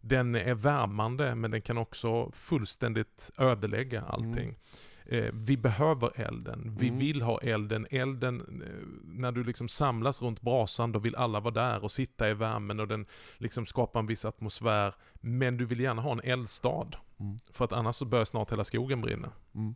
Den 0.00 0.34
är 0.34 0.54
värmande 0.54 1.34
men 1.34 1.50
den 1.50 1.62
kan 1.62 1.78
också 1.78 2.30
fullständigt 2.32 3.30
ödelägga 3.38 4.02
allting. 4.02 4.56
Eh, 5.06 5.30
vi 5.32 5.56
behöver 5.56 6.20
elden. 6.20 6.74
Vi 6.78 6.88
Mm. 6.88 7.00
vill 7.00 7.22
ha 7.22 7.38
elden. 7.40 7.86
Elden, 7.90 8.40
eh, 8.40 8.86
när 9.04 9.32
du 9.32 9.44
liksom 9.44 9.68
samlas 9.68 10.22
runt 10.22 10.40
brasan, 10.40 10.92
då 10.92 10.98
vill 10.98 11.16
alla 11.16 11.40
vara 11.40 11.54
där 11.54 11.84
och 11.84 11.92
sitta 11.92 12.30
i 12.30 12.34
värmen 12.34 12.80
och 12.80 12.88
den 12.88 13.06
liksom 13.38 13.66
skapar 13.66 14.00
en 14.00 14.06
viss 14.06 14.24
atmosfär. 14.24 14.94
Men 15.14 15.56
du 15.56 15.66
vill 15.66 15.80
gärna 15.80 16.02
ha 16.02 16.12
en 16.12 16.20
eldstad. 16.20 16.88
Mm. 17.20 17.38
För 17.50 17.64
att 17.64 17.72
annars 17.72 17.96
så 17.96 18.04
börjar 18.04 18.24
snart 18.24 18.52
hela 18.52 18.64
skogen 18.64 19.00
brinna. 19.00 19.32
Mm. 19.54 19.74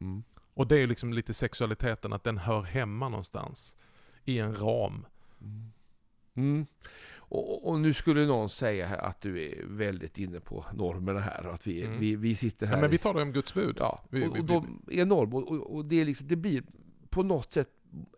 Mm. 0.00 0.22
Och 0.54 0.66
det 0.66 0.74
är 0.74 0.78
ju 0.80 0.86
liksom 0.86 1.12
lite 1.12 1.34
sexualiteten, 1.34 2.12
att 2.12 2.24
den 2.24 2.38
hör 2.38 2.62
hemma 2.62 3.08
någonstans. 3.08 3.76
I 4.24 4.38
en 4.38 4.54
ram. 4.56 5.06
Och, 7.32 7.68
och 7.68 7.80
nu 7.80 7.94
skulle 7.94 8.26
någon 8.26 8.48
säga 8.50 8.86
att 8.88 9.20
du 9.20 9.42
är 9.44 9.64
väldigt 9.66 10.18
inne 10.18 10.40
på 10.40 10.64
normerna 10.74 11.20
här 11.20 11.46
och 11.46 11.54
att 11.54 11.66
vi, 11.66 11.82
Mm. 11.82 11.98
vi, 12.00 12.16
vi 12.16 12.34
sitter 12.34 12.66
här. 12.66 12.74
Ja, 12.74 12.80
men 12.80 12.90
vi 12.90 12.98
det 12.98 13.22
om 13.22 13.32
Guds 13.32 13.54
bud. 13.54 13.76
ja, 13.78 14.04
vi- 14.10 14.26
och, 14.26 14.38
och 14.38 14.44
de 14.44 14.82
är 14.90 15.04
normer 15.04 15.36
och, 15.36 15.76
och, 15.76 15.84
det, 15.84 16.00
är 16.00 16.04
liksom, 16.04 16.26
det 16.28 16.36
blir 16.36 16.62
på 17.08 17.22
något 17.22 17.52
sätt 17.52 17.68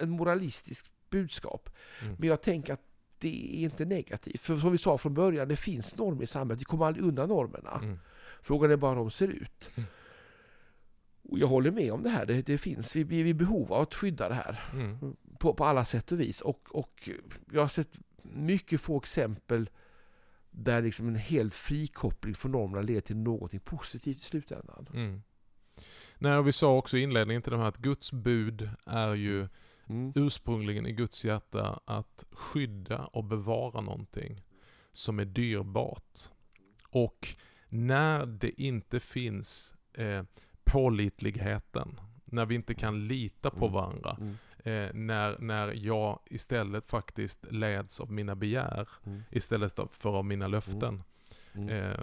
en 0.01 0.11
moralistisk 0.11 0.90
budskap. 1.11 1.70
Mm. 2.03 2.16
Men 2.18 2.29
jag 2.29 2.42
tänker 2.42 2.72
att 2.72 2.83
det 3.18 3.57
är 3.57 3.64
inte 3.64 3.85
negativt. 3.85 4.40
För 4.40 4.59
som 4.59 4.72
vi 4.72 4.79
sa 4.79 4.98
från 4.98 5.14
början, 5.14 5.48
det 5.48 5.57
finns 5.57 5.96
normer 5.96 6.22
i 6.22 6.27
samhället. 6.27 6.61
Vi 6.61 6.64
kommer 6.64 6.87
aldrig 6.87 7.05
undan 7.07 7.29
normerna. 7.29 7.81
Mm. 7.83 7.98
Frågan 8.42 8.70
är 8.70 8.77
bara 8.77 8.90
hur 8.90 8.96
de 8.98 9.11
ser 9.11 9.29
ut. 9.29 9.70
Mm. 9.75 9.88
Och 11.22 11.38
jag 11.38 11.46
håller 11.46 11.70
med 11.70 11.92
om 11.92 12.03
det 12.03 12.09
här. 12.11 12.27
Det, 12.27 12.46
det 12.46 12.59
finns, 12.59 12.96
vi, 12.96 13.05
vi 13.05 13.20
är 13.20 13.25
i 13.27 13.35
behov 13.35 13.72
av 13.72 13.83
att 13.83 13.94
skydda 13.94 14.29
det 14.29 14.35
här. 14.35 14.64
Mm. 14.72 15.16
på, 15.38 15.55
på 15.55 15.64
alla 15.64 15.85
sätt 15.85 16.12
och 16.12 16.20
vis. 16.20 16.40
Och, 16.40 16.68
och 16.70 17.09
jag 17.53 17.61
har 17.61 17.68
sett 17.68 17.88
mycket 18.22 18.80
få 18.80 18.98
exempel 18.98 19.70
där 20.50 20.82
liksom 20.82 21.08
en 21.08 21.16
helt 21.16 21.54
frikoppling 21.54 22.35
från 22.35 22.52
normerna 22.52 22.82
leder 22.82 23.00
till 23.00 23.16
någonting 23.16 23.61
positivt 23.61 24.16
i 24.16 24.20
slutändan. 24.20 24.87
Mm. 24.94 25.22
Nej, 26.18 26.37
och 26.37 26.46
vi 26.46 26.52
sa 26.52 26.76
också 26.76 26.98
i 26.98 27.02
inledningen 27.02 27.42
till 27.42 27.52
de 27.52 27.61
här 27.61 27.68
att 27.68 27.78
Guds 27.78 28.12
bud 28.12 28.70
är 28.87 29.14
ju 29.14 29.48
Mm. 29.87 30.12
ursprungligen 30.14 30.87
i 30.87 30.92
Guds 30.92 31.24
hjärta 31.24 31.80
att 31.85 32.24
skydda 32.30 33.04
och 33.04 33.24
bevara 33.24 33.80
någonting 33.80 34.42
som 34.92 35.18
är 35.18 35.24
dyrbart. 35.24 36.18
Och 36.88 37.28
när 37.68 38.26
det 38.26 38.62
inte 38.62 39.00
finns 39.00 39.74
eh, 39.92 40.22
pålitligheten, 40.64 42.00
när 42.24 42.46
vi 42.46 42.54
inte 42.54 42.74
kan 42.74 43.06
lita 43.08 43.50
på 43.50 43.56
Mm. 43.66 43.72
varandra, 43.72 44.16
Mm. 44.20 44.38
Eh, 44.62 44.88
när, 44.94 45.38
när 45.38 45.72
jag 45.72 46.18
istället 46.25 46.87
faktiskt 46.87 47.46
leds 47.53 48.01
av 48.01 48.12
mina 48.12 48.35
begär 48.35 48.88
Mm. 49.07 49.22
istället 49.31 49.79
för 49.90 50.11
av 50.11 50.25
mina 50.25 50.46
löften, 50.48 51.03
Mm. 51.55 51.68
eh, 51.68 51.98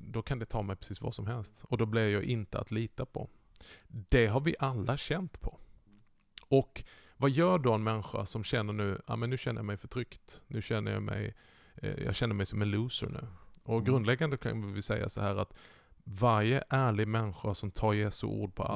då 0.00 0.22
kan 0.22 0.38
det 0.38 0.46
ta 0.46 0.62
mig 0.62 0.76
precis 0.76 1.00
vad 1.00 1.14
som 1.14 1.26
helst. 1.26 1.64
Och 1.68 1.78
då 1.78 1.86
blir 1.86 2.08
jag 2.08 2.22
inte 2.24 2.58
att 2.58 2.70
lita 2.70 3.06
på. 3.06 3.28
Det 3.88 4.26
har 4.26 4.40
vi 4.40 4.54
alla 4.58 4.96
känt 4.96 5.40
på. 5.40 5.58
Och 6.48 6.84
vad 7.16 7.30
gör 7.30 7.58
då 7.58 7.72
en 7.72 7.82
människa 7.84 8.24
som 8.26 8.44
känner 8.44 8.72
nu, 8.72 9.00
ja 9.06 9.16
men 9.16 9.30
nu 9.30 9.38
känner 9.38 9.58
jag 9.58 9.64
mig 9.66 9.76
förtryckt, 9.76 10.42
nu 10.46 10.62
känner 10.62 10.92
jag 10.92 11.02
mig, 11.02 11.34
eh, 11.76 12.02
jag 12.04 12.14
känner 12.14 12.34
mig 12.34 12.46
som 12.46 12.62
en 12.62 12.70
loser 12.70 13.06
nu. 13.08 13.26
Och 13.62 13.74
Mm. 13.74 13.84
grundläggande 13.84 14.36
kan 14.36 14.72
vi 14.74 14.82
säga 14.82 15.08
så 15.08 15.20
här 15.20 15.36
att 15.36 15.54
varje 16.04 16.62
ärlig 16.68 17.08
människa 17.08 17.54
som 17.54 17.70
tar 17.70 17.92
Jesu 17.92 18.26
ord 18.26 18.54
på 18.54 18.62
Mm. 18.62 18.74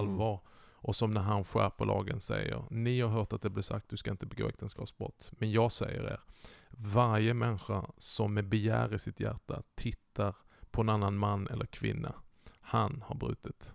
Och 0.80 0.96
som 0.96 1.14
när 1.14 1.20
han 1.20 1.44
skärper 1.44 1.84
lagen 1.84 2.20
säger, 2.20 2.64
ni 2.70 3.00
har 3.00 3.08
hört 3.08 3.32
att 3.32 3.42
det 3.42 3.50
blir 3.50 3.62
sagt, 3.62 3.88
du 3.88 3.96
ska 3.96 4.10
inte 4.10 4.26
begå 4.26 4.48
äktenskapsbrott. 4.48 5.32
Men 5.32 5.52
jag 5.52 5.72
säger 5.72 6.04
er, 6.04 6.20
varje 6.70 7.34
människa 7.34 7.86
som 7.98 8.34
med 8.34 8.48
begär 8.48 8.94
i 8.94 8.98
sitt 8.98 9.20
hjärta 9.20 9.62
tittar 9.74 10.34
på 10.70 10.80
en 10.80 10.88
annan 10.88 11.16
man 11.16 11.46
eller 11.46 11.66
kvinna, 11.66 12.14
han 12.60 13.04
har 13.06 13.14
brutit. 13.16 13.72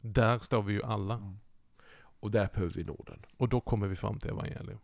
Där 0.00 0.38
står 0.38 0.62
vi 0.62 0.72
ju 0.72 0.82
alla. 0.82 1.14
Mm. 1.14 1.38
Och 1.94 2.30
där 2.30 2.48
behöver 2.54 2.74
vi 2.74 2.84
nåden. 2.84 3.26
Och 3.36 3.48
då 3.48 3.60
kommer 3.60 3.88
vi 3.88 3.96
fram 3.96 4.18
till 4.18 4.30
evangelium. 4.30 4.78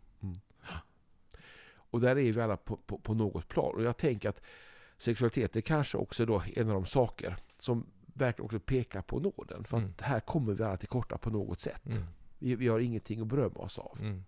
Och 1.91 2.01
där 2.01 2.17
är 2.17 2.33
vi 2.33 2.41
alla 2.41 2.57
på, 2.57 2.77
på, 2.77 2.97
på 2.97 3.13
något 3.13 3.47
plan. 3.47 3.75
Och 3.75 3.83
jag 3.83 3.97
tänker 3.97 4.29
att 4.29 4.41
sexualitet 4.97 5.55
är 5.55 5.61
kanske 5.61 5.97
också 5.97 6.25
då 6.25 6.43
en 6.55 6.67
av 6.67 6.73
de 6.73 6.85
saker 6.85 7.35
som 7.59 7.85
verkligen 8.19 8.45
också 8.45 8.59
pekar 8.59 9.01
på 9.01 9.19
nåden. 9.19 9.63
För 9.63 9.77
Mm. 9.77 9.89
att 9.89 10.01
här 10.01 10.19
kommer 10.19 10.53
vi 10.53 10.63
alla 10.63 10.77
till 10.77 10.87
korta 10.89 11.17
på 11.17 11.29
något 11.29 11.59
sätt. 11.61 11.85
Mm. 11.85 12.03
Vi, 12.39 12.55
vi 12.55 12.67
har 12.67 12.79
ingenting 12.79 13.21
att 13.21 13.27
berömma 13.27 13.59
oss 13.59 13.77
av. 13.77 13.97
Mm. 14.01 14.23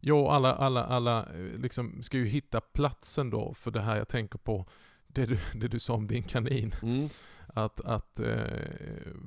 Jo, 0.00 0.28
alla, 0.28 0.54
alla, 0.54 0.84
alla 0.84 1.26
eh, 1.26 1.58
liksom 1.60 2.02
ska 2.02 2.16
ju 2.18 2.24
hitta 2.26 2.60
platsen 2.60 3.30
då 3.30 3.54
för 3.54 3.70
det 3.70 3.80
här 3.80 3.96
jag 3.96 4.08
tänker 4.08 4.38
på. 4.38 4.66
Det 5.06 5.26
du, 5.26 5.38
det 5.54 5.68
du 5.68 5.78
sa 5.78 5.94
om 5.94 6.06
din 6.06 6.22
kanin. 6.22 6.74
Mm. 6.82 7.08
Att, 7.46 7.80
att 7.80 8.20
eh, 8.20 8.36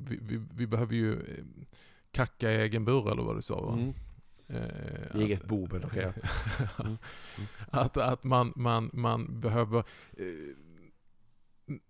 vi, 0.07 0.19
vi, 0.21 0.41
vi 0.55 0.67
behöver 0.67 0.95
ju 0.95 1.13
eh, 1.13 1.43
kacka 2.11 2.51
i 2.51 2.55
egen 2.55 2.85
bur 2.85 3.11
eller 3.11 3.23
vad 3.23 3.35
du 3.37 3.41
sa 3.41 3.61
va? 3.61 3.73
Mm. 3.73 3.93
Eh, 4.47 5.21
Eget 5.21 5.45
bo, 5.45 5.67
men 5.71 5.83
okej. 5.85 6.13
Mm. 6.79 6.97
att, 7.69 7.97
att 7.97 8.23
man, 8.23 8.53
man, 8.55 8.89
man 8.93 9.39
behöver... 9.39 9.79
Eh, 10.17 10.25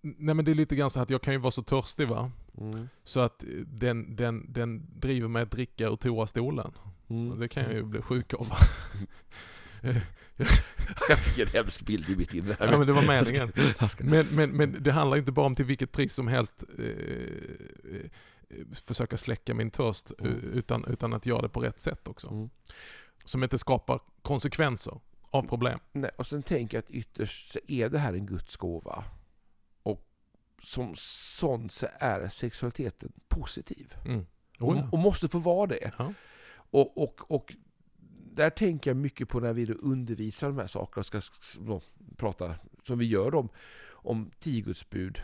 nej 0.01 0.35
men 0.35 0.45
det 0.45 0.51
är 0.51 0.55
lite 0.55 0.75
grann 0.75 0.89
så 0.89 0.99
att 0.99 1.09
jag 1.09 1.21
kan 1.21 1.33
ju 1.33 1.39
vara 1.39 1.51
så 1.51 1.63
törstig 1.63 2.07
va. 2.07 2.31
Mm. 2.57 2.89
Så 3.03 3.19
att 3.19 3.43
eh, 3.43 3.49
den, 3.65 4.15
den, 4.15 4.53
den 4.53 4.85
driver 4.99 5.27
mig 5.27 5.43
att 5.43 5.51
dricka 5.51 5.87
ur 5.87 5.95
toastolen. 5.95 6.71
Mm. 7.09 7.39
Det 7.39 7.47
kan 7.47 7.63
jag 7.63 7.73
ju 7.73 7.83
bli 7.83 8.01
sjuk 8.01 8.33
av. 8.33 8.47
Jag 11.09 11.19
fick 11.19 11.39
en 11.39 11.47
hemsk 11.47 11.85
bild 11.85 12.09
i 12.09 12.15
mitt 12.15 12.33
inre. 12.33 12.55
ja 12.59 12.77
men 12.77 12.87
det 12.87 12.93
var 12.93 13.01
meningen. 13.01 13.51
Men, 13.99 14.27
men, 14.27 14.49
men 14.49 14.83
det 14.83 14.91
handlar 14.91 15.17
inte 15.17 15.31
bara 15.31 15.45
om 15.45 15.55
till 15.55 15.65
vilket 15.65 15.91
pris 15.91 16.13
som 16.13 16.27
helst 16.27 16.63
eh, 16.79 16.85
eh, 16.85 18.09
försöka 18.85 19.17
släcka 19.17 19.53
min 19.53 19.71
törst, 19.71 20.11
Mm. 20.19 20.31
eh, 20.33 20.37
utan, 20.43 20.85
utan 20.85 21.13
att 21.13 21.25
göra 21.25 21.41
det 21.41 21.49
på 21.49 21.59
rätt 21.59 21.79
sätt 21.79 22.07
också. 22.07 22.27
Mm. 22.27 22.49
Som 23.25 23.43
inte 23.43 23.57
skapar 23.57 23.99
konsekvenser 24.21 24.99
av 25.31 25.41
problem. 25.47 25.79
Nej, 25.91 26.11
och 26.17 26.27
sen 26.27 26.43
tänker 26.43 26.77
jag 26.77 26.83
att 26.83 26.91
ytterst 26.91 27.51
så 27.51 27.59
är 27.67 27.89
det 27.89 27.99
här 27.99 28.13
en 28.13 28.25
Guds 28.25 28.57
gåva. 28.57 29.03
Som 30.61 30.93
sån 30.95 31.69
så 31.69 31.87
är 31.99 32.27
sexualiteten 32.27 33.11
positiv. 33.27 33.93
Mm. 34.05 34.19
Oh, 34.19 34.25
ja. 34.59 34.65
Och, 34.83 34.93
och 34.93 34.99
måste 34.99 35.27
få 35.27 35.39
vara 35.39 35.67
det. 35.67 35.91
Ja. 35.97 36.13
Och, 36.71 37.03
och, 37.03 37.31
och 37.31 37.55
där 38.33 38.49
tänker 38.49 38.89
jag 38.89 38.97
mycket 38.97 39.29
på 39.29 39.39
när 39.39 39.53
vi 39.53 39.73
undervisar 39.73 40.47
de 40.47 40.57
här 40.57 40.67
sakerna 40.67 40.99
och 40.99 41.05
ska 41.05 41.21
då 41.59 41.81
prata, 42.17 42.55
som 42.83 42.99
vi 42.99 43.05
gör 43.05 43.35
om, 43.35 43.49
om 43.89 44.31
tio 44.39 44.61
Guds 44.61 44.89
bud. 44.89 45.21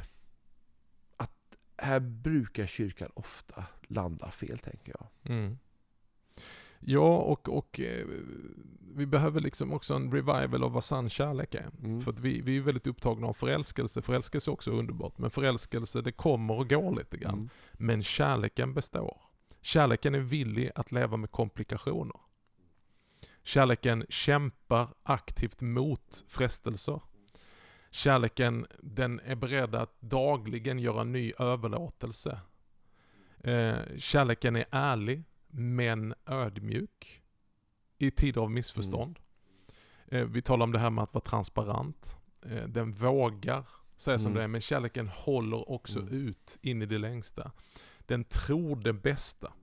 Att 1.18 1.58
här 1.78 2.00
brukar 2.00 2.66
kyrkan 2.66 3.12
ofta 3.14 3.66
landa 3.88 4.32
fel, 4.32 4.60
tänker 4.60 4.96
jag. 5.00 5.36
Mm. 5.36 5.58
Ja, 6.88 7.18
och, 7.18 7.50
och 7.50 7.80
eh, 7.80 8.06
vi 8.96 9.06
behöver 9.06 9.42
liksom 9.42 9.74
också 9.74 9.94
en 9.94 10.12
revival 10.12 10.64
av 10.64 10.72
vad 10.72 10.84
sann 10.84 11.10
kärlek 11.10 11.56
är. 11.56 11.72
Mm. 11.84 12.02
För 12.02 12.12
vi, 12.12 12.42
vi 12.42 12.58
är 12.58 12.62
väldigt 12.62 12.88
upptagna 12.88 13.28
av 13.28 13.34
förälskelse. 13.34 14.02
Förälskelse 14.02 14.52
är 14.52 14.54
också 14.54 14.72
underbart. 14.72 15.18
Men 15.18 15.32
förälskelse, 15.32 16.02
det 16.02 16.12
kommer 16.12 16.54
och 16.54 16.70
går 16.70 16.96
lite 16.96 17.18
grann. 17.18 17.34
Mm. 17.34 17.50
Men 17.74 18.04
kärleken 18.04 18.74
består. 18.74 19.22
Kärleken 19.62 20.16
är 20.16 20.20
villig 20.20 20.72
att 20.76 20.92
leva 20.92 21.18
med 21.18 21.32
komplikationer. 21.32 22.20
Kärleken 23.44 24.06
kämpar 24.10 24.88
aktivt 25.04 25.62
mot 25.62 26.26
frestelser. 26.28 27.02
Kärleken, 27.92 28.66
den 28.80 29.20
är 29.20 29.36
beredd 29.36 29.76
att 29.76 30.02
dagligen 30.02 30.80
göra 30.80 31.04
ny 31.04 31.34
överlåtelse. 31.40 32.40
Eh, 33.44 33.76
kärleken 33.98 34.56
är 34.56 34.66
ärlig, 34.72 35.24
men 35.58 36.14
ödmjuk 36.26 37.22
i 37.98 38.12
tider 38.12 38.42
av 38.42 38.52
missförstånd. 38.52 39.20
Eh, 40.08 40.26
vi 40.26 40.42
talar 40.42 40.64
om 40.64 40.72
det 40.72 40.80
här 40.80 40.90
med 40.90 41.04
att 41.04 41.14
vara 41.14 41.24
transparent. 41.24 42.18
Eh, 42.46 42.64
den 42.68 42.92
vågar 42.94 43.68
säga 43.96 44.20
som 44.20 44.26
Mm. 44.28 44.38
det 44.38 44.44
är, 44.44 44.48
men 44.48 44.62
kärleken 44.62 45.08
håller 45.08 45.70
också 45.72 46.00
Mm. 46.00 46.14
ut 46.14 46.58
in 46.62 46.82
i 46.82 46.86
det 46.86 46.98
längsta. 46.98 47.52
Den 48.00 48.24
tror 48.24 48.76
det 48.76 48.94
bästa. 48.94 49.54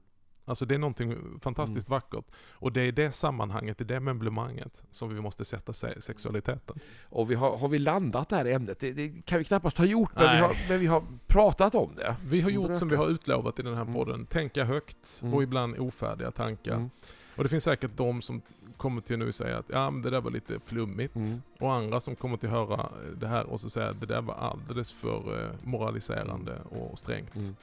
Alltså 0.45 0.65
det 0.67 0.75
är 0.75 0.79
någonting 0.79 1.17
fantastiskt 1.43 1.89
Mm. 1.89 1.97
vackert. 1.97 2.25
Och 2.53 2.73
det 2.73 2.81
är 2.81 2.85
i 2.85 2.91
det 2.91 3.13
sammanhanget, 3.13 3.81
i 3.81 3.85
det 3.85 4.01
möblemanget 4.01 4.85
som 4.91 5.15
vi 5.15 5.21
måste 5.21 5.45
sätta 5.45 5.73
se- 5.73 6.01
sexualiteten. 6.01 6.79
Och 7.03 7.31
vi 7.31 7.35
har, 7.35 7.57
har 7.57 7.69
vi 7.69 7.79
landat 7.79 8.29
det 8.29 8.37
här 8.37 8.45
ämnet? 8.45 8.81
Det, 8.81 8.93
det 8.93 9.27
kan 9.27 9.39
vi 9.39 9.45
knappast 9.45 9.79
ha 9.79 9.85
gjort, 9.85 10.11
men 10.15 10.37
vi, 10.37 10.41
har, 10.43 10.57
men 10.69 10.81
vi 10.81 10.87
har 10.87 11.03
pratat 11.27 11.75
om 11.75 11.95
det. 11.97 12.17
Vi 12.27 12.41
har 12.41 12.51
gjort 12.51 12.79
som 12.79 12.89
vi 12.89 12.97
har 12.97 13.09
utlovat 13.09 13.59
i 13.59 13.63
den 13.63 13.75
här 13.75 13.83
Mm. 13.83 13.95
podden. 13.95 14.27
Tänka 14.27 14.65
högt 14.65 15.21
Mm. 15.23 15.35
och 15.35 15.43
ibland 15.43 15.79
ofärdiga 15.79 16.31
tankar. 16.31 16.75
Mm. 16.75 16.91
Och 17.37 17.43
det 17.43 17.49
finns 17.49 17.65
säkert 17.65 17.91
de 17.97 18.23
som 18.23 18.43
kommer 18.77 19.01
till 19.01 19.19
nu 19.19 19.29
och 19.29 19.35
säger 19.35 19.57
att 19.57 19.69
ja, 19.69 19.91
men 19.91 20.03
det 20.03 20.11
där 20.11 20.21
var 20.21 20.31
lite 20.31 20.61
flummigt. 20.65 21.17
Mm. 21.17 21.43
Och 21.59 21.73
andra 21.73 22.01
som 22.01 22.17
kommer 22.17 22.37
till 22.37 22.49
höra 22.49 22.89
det 23.17 23.27
här 23.29 23.45
och 23.47 23.61
så 23.61 23.71
säger 23.71 23.91
att 23.91 24.01
det 24.01 24.07
där 24.07 24.23
var 24.23 24.35
alldeles 24.35 24.93
för 24.93 25.43
eh, 25.43 25.51
moraliserande 25.63 26.59
och 26.63 26.99
strängt. 26.99 27.35
Mm. 27.35 27.55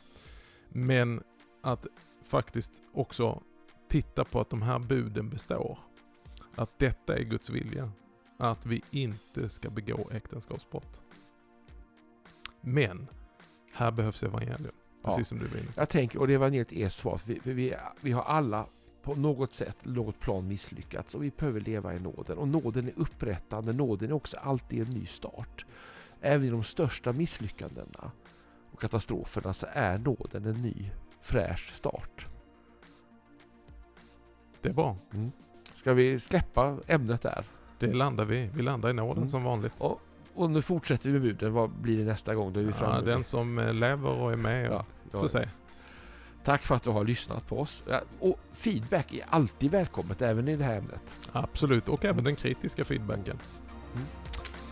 Men 0.69 1.23
att 1.61 1.87
faktiskt 2.29 2.83
också 2.93 3.41
titta 3.87 4.23
på 4.23 4.41
att 4.41 4.49
de 4.49 4.61
här 4.61 4.79
buden 4.79 5.29
består. 5.29 5.77
Att 6.55 6.79
detta 6.79 7.17
är 7.17 7.23
Guds 7.23 7.49
vilja. 7.49 7.91
Att 8.37 8.65
vi 8.65 8.81
inte 8.91 9.49
ska 9.49 9.69
begå 9.69 10.09
äktenskapsbrott. 10.11 11.01
Men 12.61 13.07
här 13.73 13.91
behövs 13.91 14.23
evangelium. 14.23 14.75
Ja. 15.01 15.09
Precis 15.09 15.27
som 15.27 15.39
du 15.39 15.47
var 15.47 15.57
inne 15.57 15.67
på. 15.67 15.81
Jag 15.81 15.89
tänker, 15.89 16.19
och 16.19 16.27
det 16.27 16.33
evangeliet 16.33 16.73
är 16.73 16.89
svaret, 16.89 17.21
vi, 17.25 17.39
vi, 17.43 17.75
vi 18.01 18.11
har 18.11 18.23
alla 18.23 18.65
på 19.03 19.15
något 19.15 19.53
sätt, 19.53 19.75
något 19.83 20.19
plan 20.19 20.47
misslyckats 20.47 21.15
och 21.15 21.23
vi 21.23 21.31
behöver 21.37 21.61
leva 21.61 21.95
i 21.95 21.99
nåden. 21.99 22.37
Och 22.37 22.47
nåden 22.47 22.87
är 22.87 22.93
upprättande, 22.95 23.73
nåden 23.73 24.09
är 24.09 24.13
också 24.13 24.37
alltid 24.37 24.81
en 24.81 24.93
ny 24.93 25.05
start. 25.05 25.65
Även 26.21 26.47
i 26.47 26.49
de 26.49 26.63
största 26.63 27.13
misslyckandena 27.13 28.11
och 28.71 28.81
katastroferna 28.81 29.53
så 29.53 29.67
är 29.69 29.97
nåden 29.97 30.45
en 30.45 30.61
ny, 30.61 30.91
fräsch 31.21 31.73
start. 31.75 32.25
Det 34.61 34.69
är 34.69 34.73
bra. 34.73 34.97
Ska 35.73 35.93
vi 35.93 36.19
släppa 36.19 36.77
ämnet 36.87 37.21
där? 37.21 37.45
Det 37.79 37.93
landar 37.93 38.25
vi. 38.25 38.49
Vi 38.53 38.61
landar 38.63 38.89
i 38.89 38.93
nåden 38.93 39.17
Mm. 39.17 39.29
som 39.29 39.43
vanligt. 39.43 39.73
Och 40.33 40.51
nu 40.51 40.61
fortsätter 40.61 41.05
vi 41.09 41.13
med 41.13 41.21
buden. 41.21 41.53
Vad 41.53 41.69
blir 41.69 41.97
det 41.97 42.03
nästa 42.03 42.35
gång? 42.35 42.53
Då 42.53 42.59
är 42.59 42.63
vi 42.63 42.69
Ja, 42.69 42.75
framme 42.75 43.05
den 43.05 43.23
som 43.23 43.59
eh, 43.59 43.73
lever 43.73 44.09
och 44.09 44.31
är 44.31 44.37
med 44.37 44.65
Ja, 44.71 44.85
får 45.11 45.27
se. 45.27 45.49
Tack 46.43 46.61
för 46.61 46.75
att 46.75 46.83
du 46.83 46.89
har 46.89 47.03
lyssnat 47.03 47.47
på 47.47 47.59
oss. 47.59 47.83
Och 48.19 48.39
feedback 48.53 49.13
är 49.13 49.25
alltid 49.29 49.71
välkommet, 49.71 50.21
även 50.21 50.47
i 50.47 50.55
det 50.55 50.63
här 50.63 50.77
ämnet. 50.77 51.01
Absolut, 51.31 51.89
och 51.89 52.05
även 52.05 52.23
den 52.23 52.35
kritiska 52.35 52.85
feedbacken. 52.85 53.37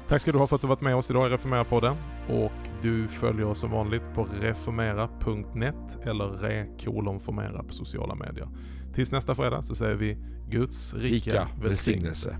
Tack 0.09 0.21
ska 0.21 0.31
du 0.31 0.37
ha 0.37 0.47
för 0.47 0.55
att 0.55 0.61
du 0.61 0.67
varit 0.67 0.81
med 0.81 0.95
oss 0.95 1.09
idag 1.09 1.27
i 1.27 1.29
Reformera-podden. 1.29 1.95
Och 2.29 2.69
du 2.81 3.07
följer 3.07 3.45
oss 3.45 3.59
som 3.59 3.71
vanligt 3.71 4.01
på 4.15 4.27
reformera.net 4.41 5.99
eller 6.03 6.25
re-formera 6.27 7.63
på 7.63 7.73
sociala 7.73 8.15
medier. 8.15 8.47
Tills 8.93 9.11
nästa 9.11 9.35
fredag 9.35 9.61
så 9.61 9.75
säger 9.75 9.95
vi 9.95 10.17
Guds 10.49 10.93
rika, 10.93 11.31
Rika 11.31 11.47
välsignelse. 11.61 12.37